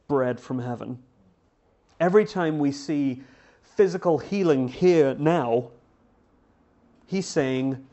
bread 0.09 0.39
from 0.39 0.59
heaven. 0.59 0.99
Every 2.01 2.25
time 2.25 2.59
we 2.59 2.73
see 2.73 3.23
physical 3.63 4.19
healing 4.19 4.69
here 4.69 5.15
now, 5.19 5.71
he's 7.07 7.27
saying, 7.27 7.85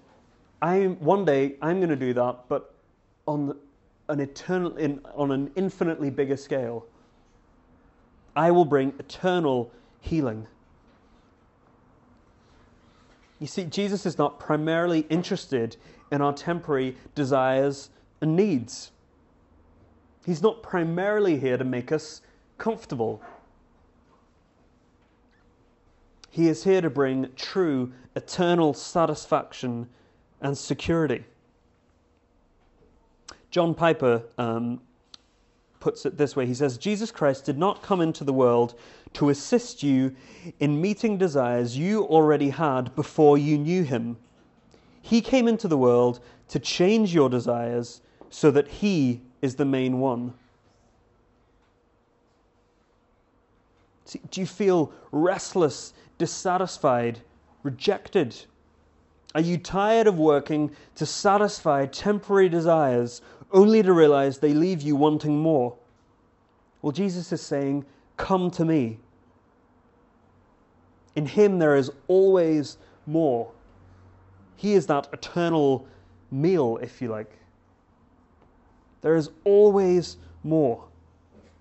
I 0.61 0.85
one 0.85 1.25
day 1.25 1.55
I'm 1.61 1.77
going 1.77 1.89
to 1.89 1.95
do 1.95 2.13
that, 2.13 2.45
but 2.47 2.73
on 3.27 3.57
an 4.09 4.19
eternal, 4.19 4.75
in, 4.77 5.01
on 5.15 5.31
an 5.31 5.51
infinitely 5.55 6.09
bigger 6.09 6.37
scale. 6.37 6.85
I 8.35 8.51
will 8.51 8.65
bring 8.65 8.93
eternal 8.99 9.71
healing. 10.01 10.47
You 13.39 13.47
see, 13.47 13.65
Jesus 13.65 14.05
is 14.05 14.17
not 14.17 14.39
primarily 14.39 15.01
interested 15.09 15.77
in 16.11 16.21
our 16.21 16.33
temporary 16.33 16.97
desires 17.15 17.89
and 18.21 18.35
needs. 18.35 18.91
He's 20.25 20.41
not 20.41 20.63
primarily 20.63 21.37
here 21.37 21.57
to 21.57 21.63
make 21.63 21.91
us 21.91 22.21
comfortable. 22.57 23.21
He 26.35 26.49
is 26.49 26.65
here 26.65 26.81
to 26.81 26.89
bring 26.89 27.29
true, 27.37 27.93
eternal 28.17 28.73
satisfaction 28.73 29.87
and 30.41 30.57
security. 30.57 31.23
John 33.51 33.73
Piper 33.73 34.21
um, 34.37 34.81
puts 35.79 36.05
it 36.05 36.17
this 36.17 36.35
way 36.35 36.45
He 36.45 36.53
says, 36.53 36.77
Jesus 36.77 37.09
Christ 37.09 37.45
did 37.45 37.57
not 37.57 37.81
come 37.81 38.01
into 38.01 38.25
the 38.25 38.33
world 38.33 38.77
to 39.13 39.29
assist 39.29 39.81
you 39.81 40.13
in 40.59 40.81
meeting 40.81 41.17
desires 41.17 41.77
you 41.77 42.03
already 42.03 42.49
had 42.49 42.93
before 42.95 43.37
you 43.37 43.57
knew 43.57 43.83
him. 43.83 44.17
He 45.01 45.21
came 45.21 45.47
into 45.47 45.69
the 45.69 45.77
world 45.77 46.19
to 46.49 46.59
change 46.59 47.13
your 47.13 47.29
desires 47.29 48.01
so 48.29 48.51
that 48.51 48.67
he 48.67 49.21
is 49.41 49.55
the 49.55 49.63
main 49.63 50.01
one. 50.01 50.33
Do 54.29 54.41
you 54.41 54.45
feel 54.45 54.91
restless, 55.11 55.93
dissatisfied, 56.17 57.21
rejected? 57.63 58.35
Are 59.33 59.41
you 59.41 59.57
tired 59.57 60.07
of 60.07 60.17
working 60.17 60.71
to 60.95 61.05
satisfy 61.05 61.85
temporary 61.87 62.49
desires 62.49 63.21
only 63.51 63.83
to 63.83 63.93
realize 63.93 64.37
they 64.37 64.53
leave 64.53 64.81
you 64.81 64.95
wanting 64.95 65.37
more? 65.37 65.75
Well, 66.81 66.91
Jesus 66.91 67.31
is 67.31 67.41
saying, 67.41 67.85
Come 68.17 68.49
to 68.51 68.63
me. 68.63 68.99
In 71.15 71.25
Him 71.25 71.59
there 71.59 71.75
is 71.75 71.91
always 72.07 72.77
more. 73.05 73.51
He 74.55 74.73
is 74.73 74.87
that 74.87 75.09
eternal 75.11 75.87
meal, 76.31 76.77
if 76.81 77.01
you 77.01 77.09
like. 77.09 77.31
There 79.01 79.15
is 79.15 79.29
always 79.43 80.17
more. 80.43 80.83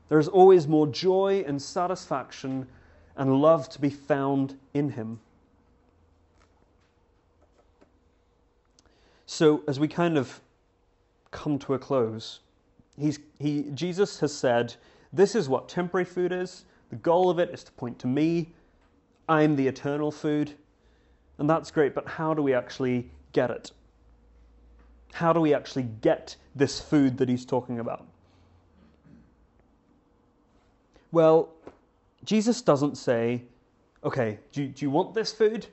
There 0.08 0.18
is 0.18 0.28
always 0.28 0.68
more 0.68 0.86
joy 0.86 1.44
and 1.46 1.60
satisfaction 1.60 2.66
and 3.16 3.40
love 3.40 3.68
to 3.70 3.80
be 3.80 3.90
found 3.90 4.58
in 4.72 4.90
Him. 4.90 5.20
So, 9.26 9.62
as 9.66 9.80
we 9.80 9.88
kind 9.88 10.18
of 10.18 10.40
come 11.30 11.58
to 11.60 11.74
a 11.74 11.78
close, 11.78 12.40
he's, 12.98 13.18
he, 13.38 13.66
Jesus 13.74 14.20
has 14.20 14.32
said, 14.32 14.74
This 15.12 15.34
is 15.34 15.48
what 15.48 15.68
temporary 15.68 16.04
food 16.04 16.32
is. 16.32 16.64
The 16.90 16.96
goal 16.96 17.30
of 17.30 17.38
it 17.38 17.50
is 17.50 17.64
to 17.64 17.72
point 17.72 17.98
to 18.00 18.06
me. 18.06 18.52
I'm 19.28 19.56
the 19.56 19.66
eternal 19.66 20.12
food. 20.12 20.52
And 21.38 21.50
that's 21.50 21.70
great, 21.70 21.94
but 21.94 22.06
how 22.06 22.34
do 22.34 22.42
we 22.42 22.54
actually 22.54 23.10
get 23.32 23.50
it? 23.50 23.72
How 25.12 25.32
do 25.32 25.40
we 25.40 25.54
actually 25.54 25.88
get 26.00 26.36
this 26.54 26.80
food 26.80 27.18
that 27.18 27.28
he's 27.28 27.44
talking 27.44 27.78
about? 27.78 28.06
Well, 31.10 31.48
Jesus 32.24 32.62
doesn't 32.62 32.96
say, 32.96 33.42
okay, 34.02 34.38
do, 34.52 34.66
do 34.66 34.84
you 34.84 34.90
want 34.90 35.14
this 35.14 35.32
food? 35.32 35.66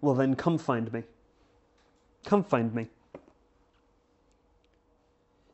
Well, 0.00 0.14
then 0.14 0.34
come 0.34 0.58
find 0.58 0.92
me. 0.92 1.04
Come 2.24 2.44
find 2.44 2.74
me. 2.74 2.88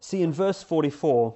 See, 0.01 0.23
in 0.23 0.33
verse 0.33 0.63
44, 0.63 1.35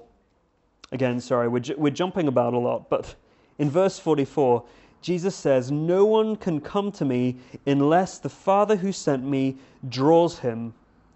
again, 0.91 1.19
sorry, 1.19 1.47
we're, 1.47 1.61
we're 1.77 1.91
jumping 1.91 2.27
about 2.27 2.53
a 2.53 2.57
lot, 2.57 2.89
but 2.89 3.15
in 3.57 3.69
verse 3.69 3.99
44, 3.99 4.63
Jesus 5.01 5.35
says, 5.35 5.71
No 5.71 6.05
one 6.05 6.35
can 6.35 6.59
come 6.59 6.91
to 6.93 7.05
me 7.05 7.37
unless 7.65 8.17
the 8.17 8.29
Father 8.29 8.75
who 8.75 8.91
sent 8.91 9.23
me 9.23 9.57
draws 9.87 10.39
him, 10.39 10.73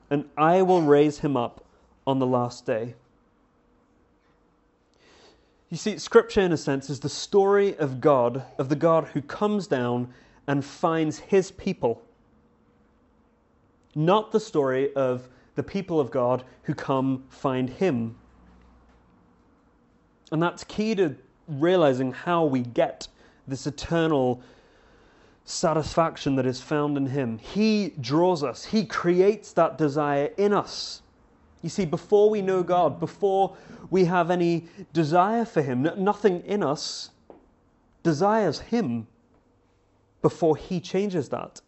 and 0.09 0.25
I 0.37 0.61
will 0.61 0.81
raise 0.81 1.19
him 1.19 1.37
up 1.37 1.63
on 2.05 2.19
the 2.19 2.27
last 2.27 2.65
day. 2.65 2.95
You 5.69 5.75
see, 5.77 5.97
Scripture, 5.97 6.41
in 6.41 6.53
a 6.53 6.57
sense, 6.57 6.89
is 6.89 6.99
the 6.99 7.09
story 7.09 7.77
of 7.77 7.99
God, 7.99 8.43
of 8.57 8.69
the 8.69 8.75
God 8.75 9.05
who 9.13 9.21
comes 9.21 9.67
down 9.67 10.13
and 10.47 10.63
finds 10.63 11.19
his 11.19 11.51
people. 11.51 12.01
Not 13.93 14.31
the 14.31 14.39
story 14.39 14.93
of 14.95 15.27
the 15.55 15.63
people 15.63 15.99
of 15.99 16.09
God 16.09 16.43
who 16.63 16.73
come 16.73 17.23
find 17.29 17.69
him. 17.69 18.15
And 20.31 20.41
that's 20.41 20.63
key 20.63 20.95
to 20.95 21.15
realizing 21.47 22.13
how 22.13 22.45
we 22.45 22.61
get 22.61 23.07
this 23.47 23.67
eternal 23.67 24.41
satisfaction 25.43 26.35
that 26.35 26.45
is 26.45 26.61
found 26.61 26.97
in 26.97 27.07
him. 27.07 27.37
He 27.39 27.93
draws 27.99 28.43
us, 28.43 28.65
he 28.65 28.85
creates 28.85 29.51
that 29.53 29.77
desire 29.77 30.31
in 30.37 30.53
us. 30.53 31.01
You 31.61 31.69
see, 31.69 31.85
before 31.85 32.29
we 32.29 32.41
know 32.41 32.63
God, 32.63 32.99
before 32.99 33.55
we 33.89 34.05
have 34.05 34.29
any 34.29 34.67
desire 34.93 35.45
for 35.45 35.61
Him, 35.61 35.89
nothing 35.97 36.43
in 36.45 36.63
us 36.63 37.09
desires 38.03 38.59
Him 38.59 39.07
before 40.21 40.55
He 40.55 40.79
changes 40.79 41.29
that. 41.29 41.61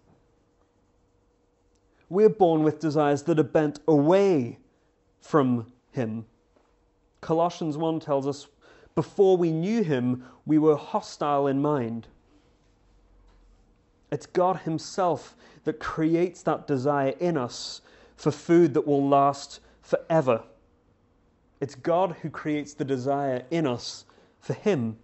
We're 2.10 2.30
born 2.30 2.63
with 2.63 2.80
desires 2.80 3.23
that 3.23 3.39
are 3.39 3.43
bent 3.43 3.80
away 3.88 4.60
from 5.21 5.71
Him. 5.91 6.25
Colossians 7.21 7.78
1 7.78 7.99
tells 7.99 8.25
us 8.25 8.47
before 8.95 9.38
we 9.38 9.52
knew 9.52 9.84
Him, 9.84 10.23
we 10.45 10.58
were 10.58 10.75
hostile 10.75 11.47
in 11.47 11.62
mind. 11.62 12.08
It's 14.12 14.25
God 14.25 14.58
Himself 14.58 15.36
that 15.63 15.80
creates 15.80 16.41
that 16.43 16.67
desire 16.67 17.13
in 17.19 17.38
us 17.38 17.82
for 18.15 18.32
food 18.32 18.73
that 18.73 18.88
will 18.88 19.08
last 19.08 19.60
forever. 19.89 20.43
It's 21.60 21.75
God 21.75 22.15
who 22.21 22.30
creates 22.30 22.73
the 22.73 22.86
desire 22.86 23.43
in 23.49 23.65
us 23.65 24.06
for 24.39 24.54
Him. 24.54 24.95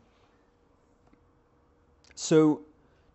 So, 2.14 2.62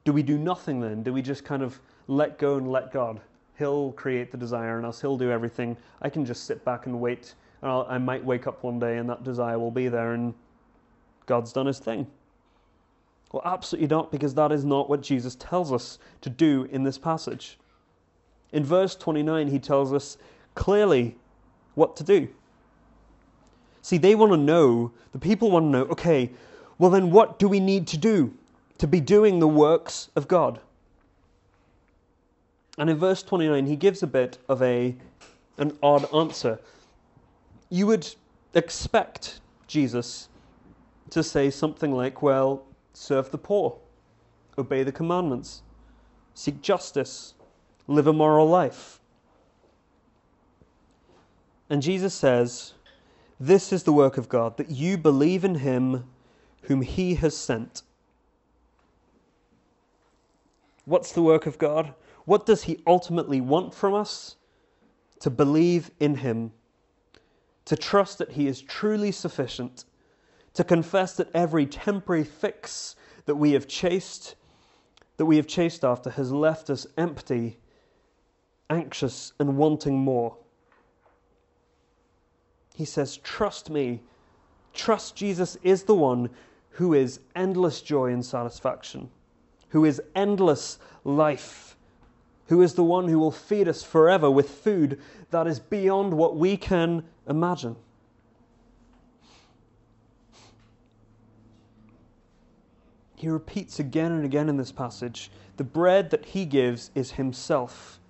do 0.04 0.12
we 0.12 0.22
do 0.22 0.36
nothing 0.36 0.80
then? 0.80 1.02
Do 1.02 1.12
we 1.12 1.22
just 1.22 1.44
kind 1.44 1.62
of 1.62 1.80
let 2.08 2.38
go 2.38 2.56
and 2.56 2.70
let 2.70 2.92
God? 2.92 3.20
He'll 3.56 3.92
create 3.92 4.32
the 4.32 4.36
desire 4.36 4.78
in 4.78 4.84
us, 4.84 5.00
He'll 5.00 5.16
do 5.16 5.30
everything. 5.30 5.76
I 6.02 6.10
can 6.10 6.24
just 6.24 6.44
sit 6.44 6.64
back 6.64 6.86
and 6.86 7.00
wait. 7.00 7.34
And 7.62 7.70
I 7.70 7.98
might 7.98 8.24
wake 8.24 8.46
up 8.46 8.62
one 8.62 8.78
day 8.78 8.96
and 8.98 9.08
that 9.08 9.22
desire 9.22 9.58
will 9.58 9.70
be 9.70 9.88
there 9.88 10.14
and 10.14 10.34
God's 11.26 11.52
done 11.52 11.66
His 11.66 11.78
thing. 11.78 12.06
Well, 13.32 13.42
absolutely 13.44 13.88
not, 13.88 14.10
because 14.10 14.34
that 14.34 14.50
is 14.50 14.64
not 14.64 14.90
what 14.90 15.02
Jesus 15.02 15.36
tells 15.36 15.72
us 15.72 15.98
to 16.22 16.30
do 16.30 16.66
in 16.72 16.82
this 16.82 16.98
passage. 16.98 17.58
In 18.52 18.64
verse 18.64 18.96
29, 18.96 19.46
he 19.46 19.58
tells 19.60 19.92
us 19.92 20.18
clearly 20.56 21.16
what 21.74 21.96
to 21.96 22.04
do. 22.04 22.28
See, 23.82 23.98
they 23.98 24.14
want 24.14 24.32
to 24.32 24.36
know, 24.36 24.92
the 25.12 25.18
people 25.18 25.50
want 25.50 25.64
to 25.64 25.68
know, 25.68 25.82
okay, 25.84 26.30
well, 26.78 26.90
then 26.90 27.10
what 27.10 27.38
do 27.38 27.48
we 27.48 27.60
need 27.60 27.86
to 27.88 27.96
do 27.96 28.34
to 28.78 28.86
be 28.86 29.00
doing 29.00 29.38
the 29.38 29.48
works 29.48 30.08
of 30.16 30.28
God? 30.28 30.60
And 32.78 32.88
in 32.88 32.96
verse 32.96 33.22
29, 33.22 33.66
he 33.66 33.76
gives 33.76 34.02
a 34.02 34.06
bit 34.06 34.38
of 34.48 34.62
a, 34.62 34.94
an 35.58 35.76
odd 35.82 36.12
answer. 36.14 36.58
You 37.68 37.86
would 37.86 38.08
expect 38.54 39.40
Jesus 39.66 40.28
to 41.10 41.22
say 41.22 41.50
something 41.50 41.92
like, 41.92 42.22
well, 42.22 42.64
serve 42.94 43.30
the 43.30 43.38
poor, 43.38 43.76
obey 44.56 44.82
the 44.82 44.92
commandments, 44.92 45.62
seek 46.34 46.62
justice, 46.62 47.34
live 47.86 48.06
a 48.06 48.12
moral 48.12 48.48
life. 48.48 48.99
And 51.70 51.80
Jesus 51.80 52.12
says, 52.12 52.74
This 53.38 53.72
is 53.72 53.84
the 53.84 53.92
work 53.92 54.18
of 54.18 54.28
God, 54.28 54.56
that 54.56 54.70
you 54.70 54.98
believe 54.98 55.44
in 55.44 55.54
him 55.54 56.04
whom 56.62 56.82
he 56.82 57.14
has 57.14 57.36
sent. 57.36 57.82
What's 60.84 61.12
the 61.12 61.22
work 61.22 61.46
of 61.46 61.56
God? 61.56 61.94
What 62.24 62.44
does 62.44 62.64
he 62.64 62.82
ultimately 62.86 63.40
want 63.40 63.72
from 63.72 63.94
us? 63.94 64.36
To 65.20 65.30
believe 65.30 65.92
in 66.00 66.16
him, 66.16 66.50
to 67.66 67.76
trust 67.76 68.18
that 68.18 68.32
he 68.32 68.48
is 68.48 68.62
truly 68.62 69.12
sufficient, 69.12 69.84
to 70.54 70.64
confess 70.64 71.16
that 71.16 71.30
every 71.34 71.66
temporary 71.66 72.24
fix 72.24 72.96
that 73.26 73.36
we 73.36 73.52
have 73.52 73.68
chased, 73.68 74.34
that 75.18 75.26
we 75.26 75.36
have 75.36 75.46
chased 75.46 75.84
after, 75.84 76.10
has 76.10 76.32
left 76.32 76.70
us 76.70 76.86
empty, 76.96 77.58
anxious, 78.70 79.34
and 79.38 79.56
wanting 79.56 79.98
more. 79.98 80.36
He 82.80 82.86
says, 82.86 83.18
Trust 83.18 83.68
me. 83.68 84.00
Trust 84.72 85.14
Jesus 85.14 85.58
is 85.62 85.82
the 85.82 85.94
one 85.94 86.30
who 86.70 86.94
is 86.94 87.20
endless 87.36 87.82
joy 87.82 88.10
and 88.10 88.24
satisfaction, 88.24 89.10
who 89.68 89.84
is 89.84 90.00
endless 90.14 90.78
life, 91.04 91.76
who 92.46 92.62
is 92.62 92.72
the 92.72 92.82
one 92.82 93.06
who 93.06 93.18
will 93.18 93.30
feed 93.32 93.68
us 93.68 93.82
forever 93.82 94.30
with 94.30 94.48
food 94.48 94.98
that 95.30 95.46
is 95.46 95.60
beyond 95.60 96.14
what 96.14 96.36
we 96.36 96.56
can 96.56 97.04
imagine. 97.28 97.76
He 103.14 103.28
repeats 103.28 103.78
again 103.78 104.12
and 104.12 104.24
again 104.24 104.48
in 104.48 104.56
this 104.56 104.72
passage 104.72 105.30
the 105.58 105.64
bread 105.64 106.08
that 106.08 106.24
he 106.24 106.46
gives 106.46 106.90
is 106.94 107.10
himself. 107.10 108.00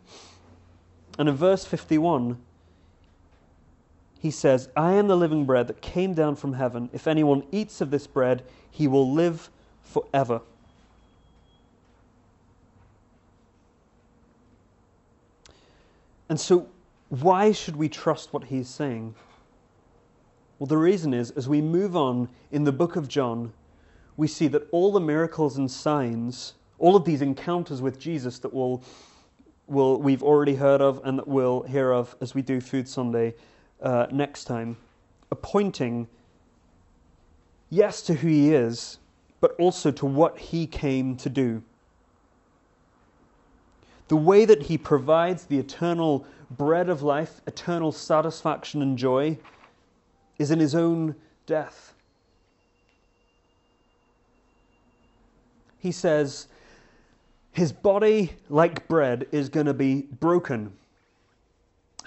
And 1.18 1.28
in 1.28 1.34
verse 1.34 1.64
51, 1.64 2.38
he 4.20 4.30
says, 4.30 4.68
I 4.76 4.92
am 4.92 5.08
the 5.08 5.16
living 5.16 5.46
bread 5.46 5.66
that 5.68 5.80
came 5.80 6.12
down 6.12 6.36
from 6.36 6.52
heaven. 6.52 6.90
If 6.92 7.06
anyone 7.06 7.42
eats 7.50 7.80
of 7.80 7.90
this 7.90 8.06
bread, 8.06 8.42
he 8.70 8.86
will 8.86 9.10
live 9.10 9.48
forever. 9.82 10.42
And 16.28 16.38
so, 16.38 16.68
why 17.08 17.50
should 17.52 17.76
we 17.76 17.88
trust 17.88 18.34
what 18.34 18.44
he's 18.44 18.68
saying? 18.68 19.14
Well, 20.58 20.66
the 20.66 20.76
reason 20.76 21.14
is, 21.14 21.30
as 21.30 21.48
we 21.48 21.62
move 21.62 21.96
on 21.96 22.28
in 22.52 22.64
the 22.64 22.72
book 22.72 22.96
of 22.96 23.08
John, 23.08 23.54
we 24.18 24.28
see 24.28 24.48
that 24.48 24.68
all 24.70 24.92
the 24.92 25.00
miracles 25.00 25.56
and 25.56 25.70
signs, 25.70 26.52
all 26.78 26.94
of 26.94 27.06
these 27.06 27.22
encounters 27.22 27.80
with 27.80 27.98
Jesus 27.98 28.38
that 28.40 28.52
we'll, 28.52 28.82
we'll, 29.66 29.96
we've 29.96 30.22
already 30.22 30.56
heard 30.56 30.82
of 30.82 31.00
and 31.04 31.18
that 31.18 31.26
we'll 31.26 31.62
hear 31.62 31.90
of 31.90 32.14
as 32.20 32.34
we 32.34 32.42
do 32.42 32.60
Food 32.60 32.86
Sunday, 32.86 33.34
uh, 33.82 34.06
next 34.10 34.44
time, 34.44 34.76
appointing, 35.30 36.08
yes, 37.70 38.02
to 38.02 38.14
who 38.14 38.28
he 38.28 38.54
is, 38.54 38.98
but 39.40 39.54
also 39.58 39.90
to 39.90 40.06
what 40.06 40.38
he 40.38 40.66
came 40.66 41.16
to 41.16 41.28
do. 41.28 41.62
The 44.08 44.16
way 44.16 44.44
that 44.44 44.64
he 44.64 44.76
provides 44.76 45.44
the 45.44 45.58
eternal 45.58 46.26
bread 46.50 46.88
of 46.88 47.02
life, 47.02 47.40
eternal 47.46 47.92
satisfaction 47.92 48.82
and 48.82 48.98
joy, 48.98 49.38
is 50.38 50.50
in 50.50 50.58
his 50.58 50.74
own 50.74 51.14
death. 51.46 51.94
He 55.78 55.92
says, 55.92 56.48
His 57.52 57.72
body, 57.72 58.32
like 58.48 58.88
bread, 58.88 59.26
is 59.32 59.48
going 59.48 59.66
to 59.66 59.74
be 59.74 60.02
broken. 60.02 60.72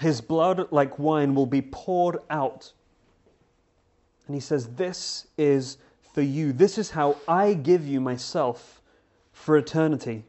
His 0.04 0.20
blood, 0.20 0.68
like 0.70 1.00
wine, 1.00 1.34
will 1.34 1.46
be 1.46 1.62
poured 1.62 2.18
out. 2.30 2.74
And 4.28 4.36
he 4.36 4.42
says, 4.42 4.68
This 4.76 5.28
is 5.38 5.78
for 6.14 6.22
you. 6.22 6.52
This 6.52 6.78
is 6.78 6.90
how 6.90 7.16
I 7.26 7.54
give 7.54 7.88
you 7.88 8.02
myself 8.02 8.82
for 9.32 9.56
eternity. 9.56 10.26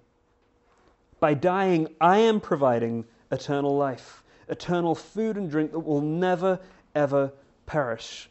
By 1.19 1.35
dying, 1.35 1.89
I 2.01 2.19
am 2.19 2.41
providing 2.41 3.05
eternal 3.33 3.77
life, 3.77 4.23
eternal 4.49 4.95
food 4.95 5.37
and 5.37 5.51
drink 5.51 5.73
that 5.73 5.81
will 5.81 6.01
never, 6.01 6.61
ever 6.95 7.33
perish. 7.67 8.31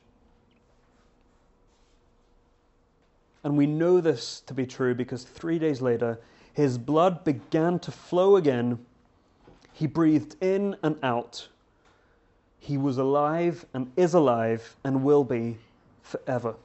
And 3.44 3.58
we 3.58 3.68
know 3.68 4.00
this 4.00 4.40
to 4.48 4.54
be 4.54 4.66
true 4.66 4.96
because 4.96 5.24
three 5.24 5.60
days 5.60 5.82
later, 5.82 6.22
his 6.54 6.78
blood 6.78 7.26
began 7.26 7.80
to 7.80 7.92
flow 7.92 8.38
again. 8.38 8.80
He 9.74 9.88
breathed 9.88 10.36
in 10.42 10.76
and 10.84 10.98
out. 11.04 11.48
He 12.60 12.78
was 12.78 12.98
alive 12.98 13.66
and 13.74 13.92
is 13.98 14.14
alive 14.14 14.76
and 14.84 15.04
will 15.04 15.24
be 15.24 15.58
forever. 16.04 16.56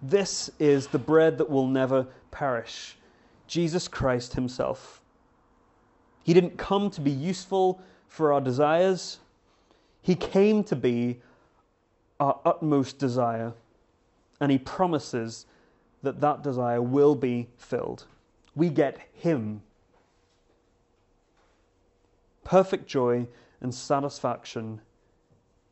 This 0.00 0.50
is 0.58 0.86
the 0.86 0.98
bread 0.98 1.38
that 1.38 1.50
will 1.50 1.66
never 1.66 2.06
perish. 2.30 2.96
Jesus 3.46 3.88
Christ 3.88 4.34
Himself. 4.34 5.00
He 6.22 6.32
didn't 6.32 6.56
come 6.56 6.90
to 6.90 7.00
be 7.00 7.10
useful 7.10 7.80
for 8.08 8.32
our 8.32 8.40
desires, 8.40 9.18
He 10.00 10.14
came 10.14 10.62
to 10.64 10.76
be 10.76 11.20
our 12.20 12.38
utmost 12.44 12.98
desire, 12.98 13.52
and 14.40 14.52
He 14.52 14.58
promises 14.58 15.46
that 16.02 16.20
that 16.20 16.42
desire 16.42 16.80
will 16.80 17.14
be 17.14 17.48
filled. 17.56 18.06
We 18.54 18.68
get 18.68 18.98
Him. 19.14 19.62
Perfect 22.44 22.86
joy 22.86 23.26
and 23.60 23.74
satisfaction 23.74 24.80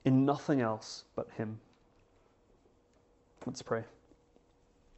in 0.04 0.24
nothing 0.24 0.60
else 0.60 1.04
but 1.14 1.30
Him. 1.32 1.60
Let's 3.46 3.62
pray. 3.62 3.84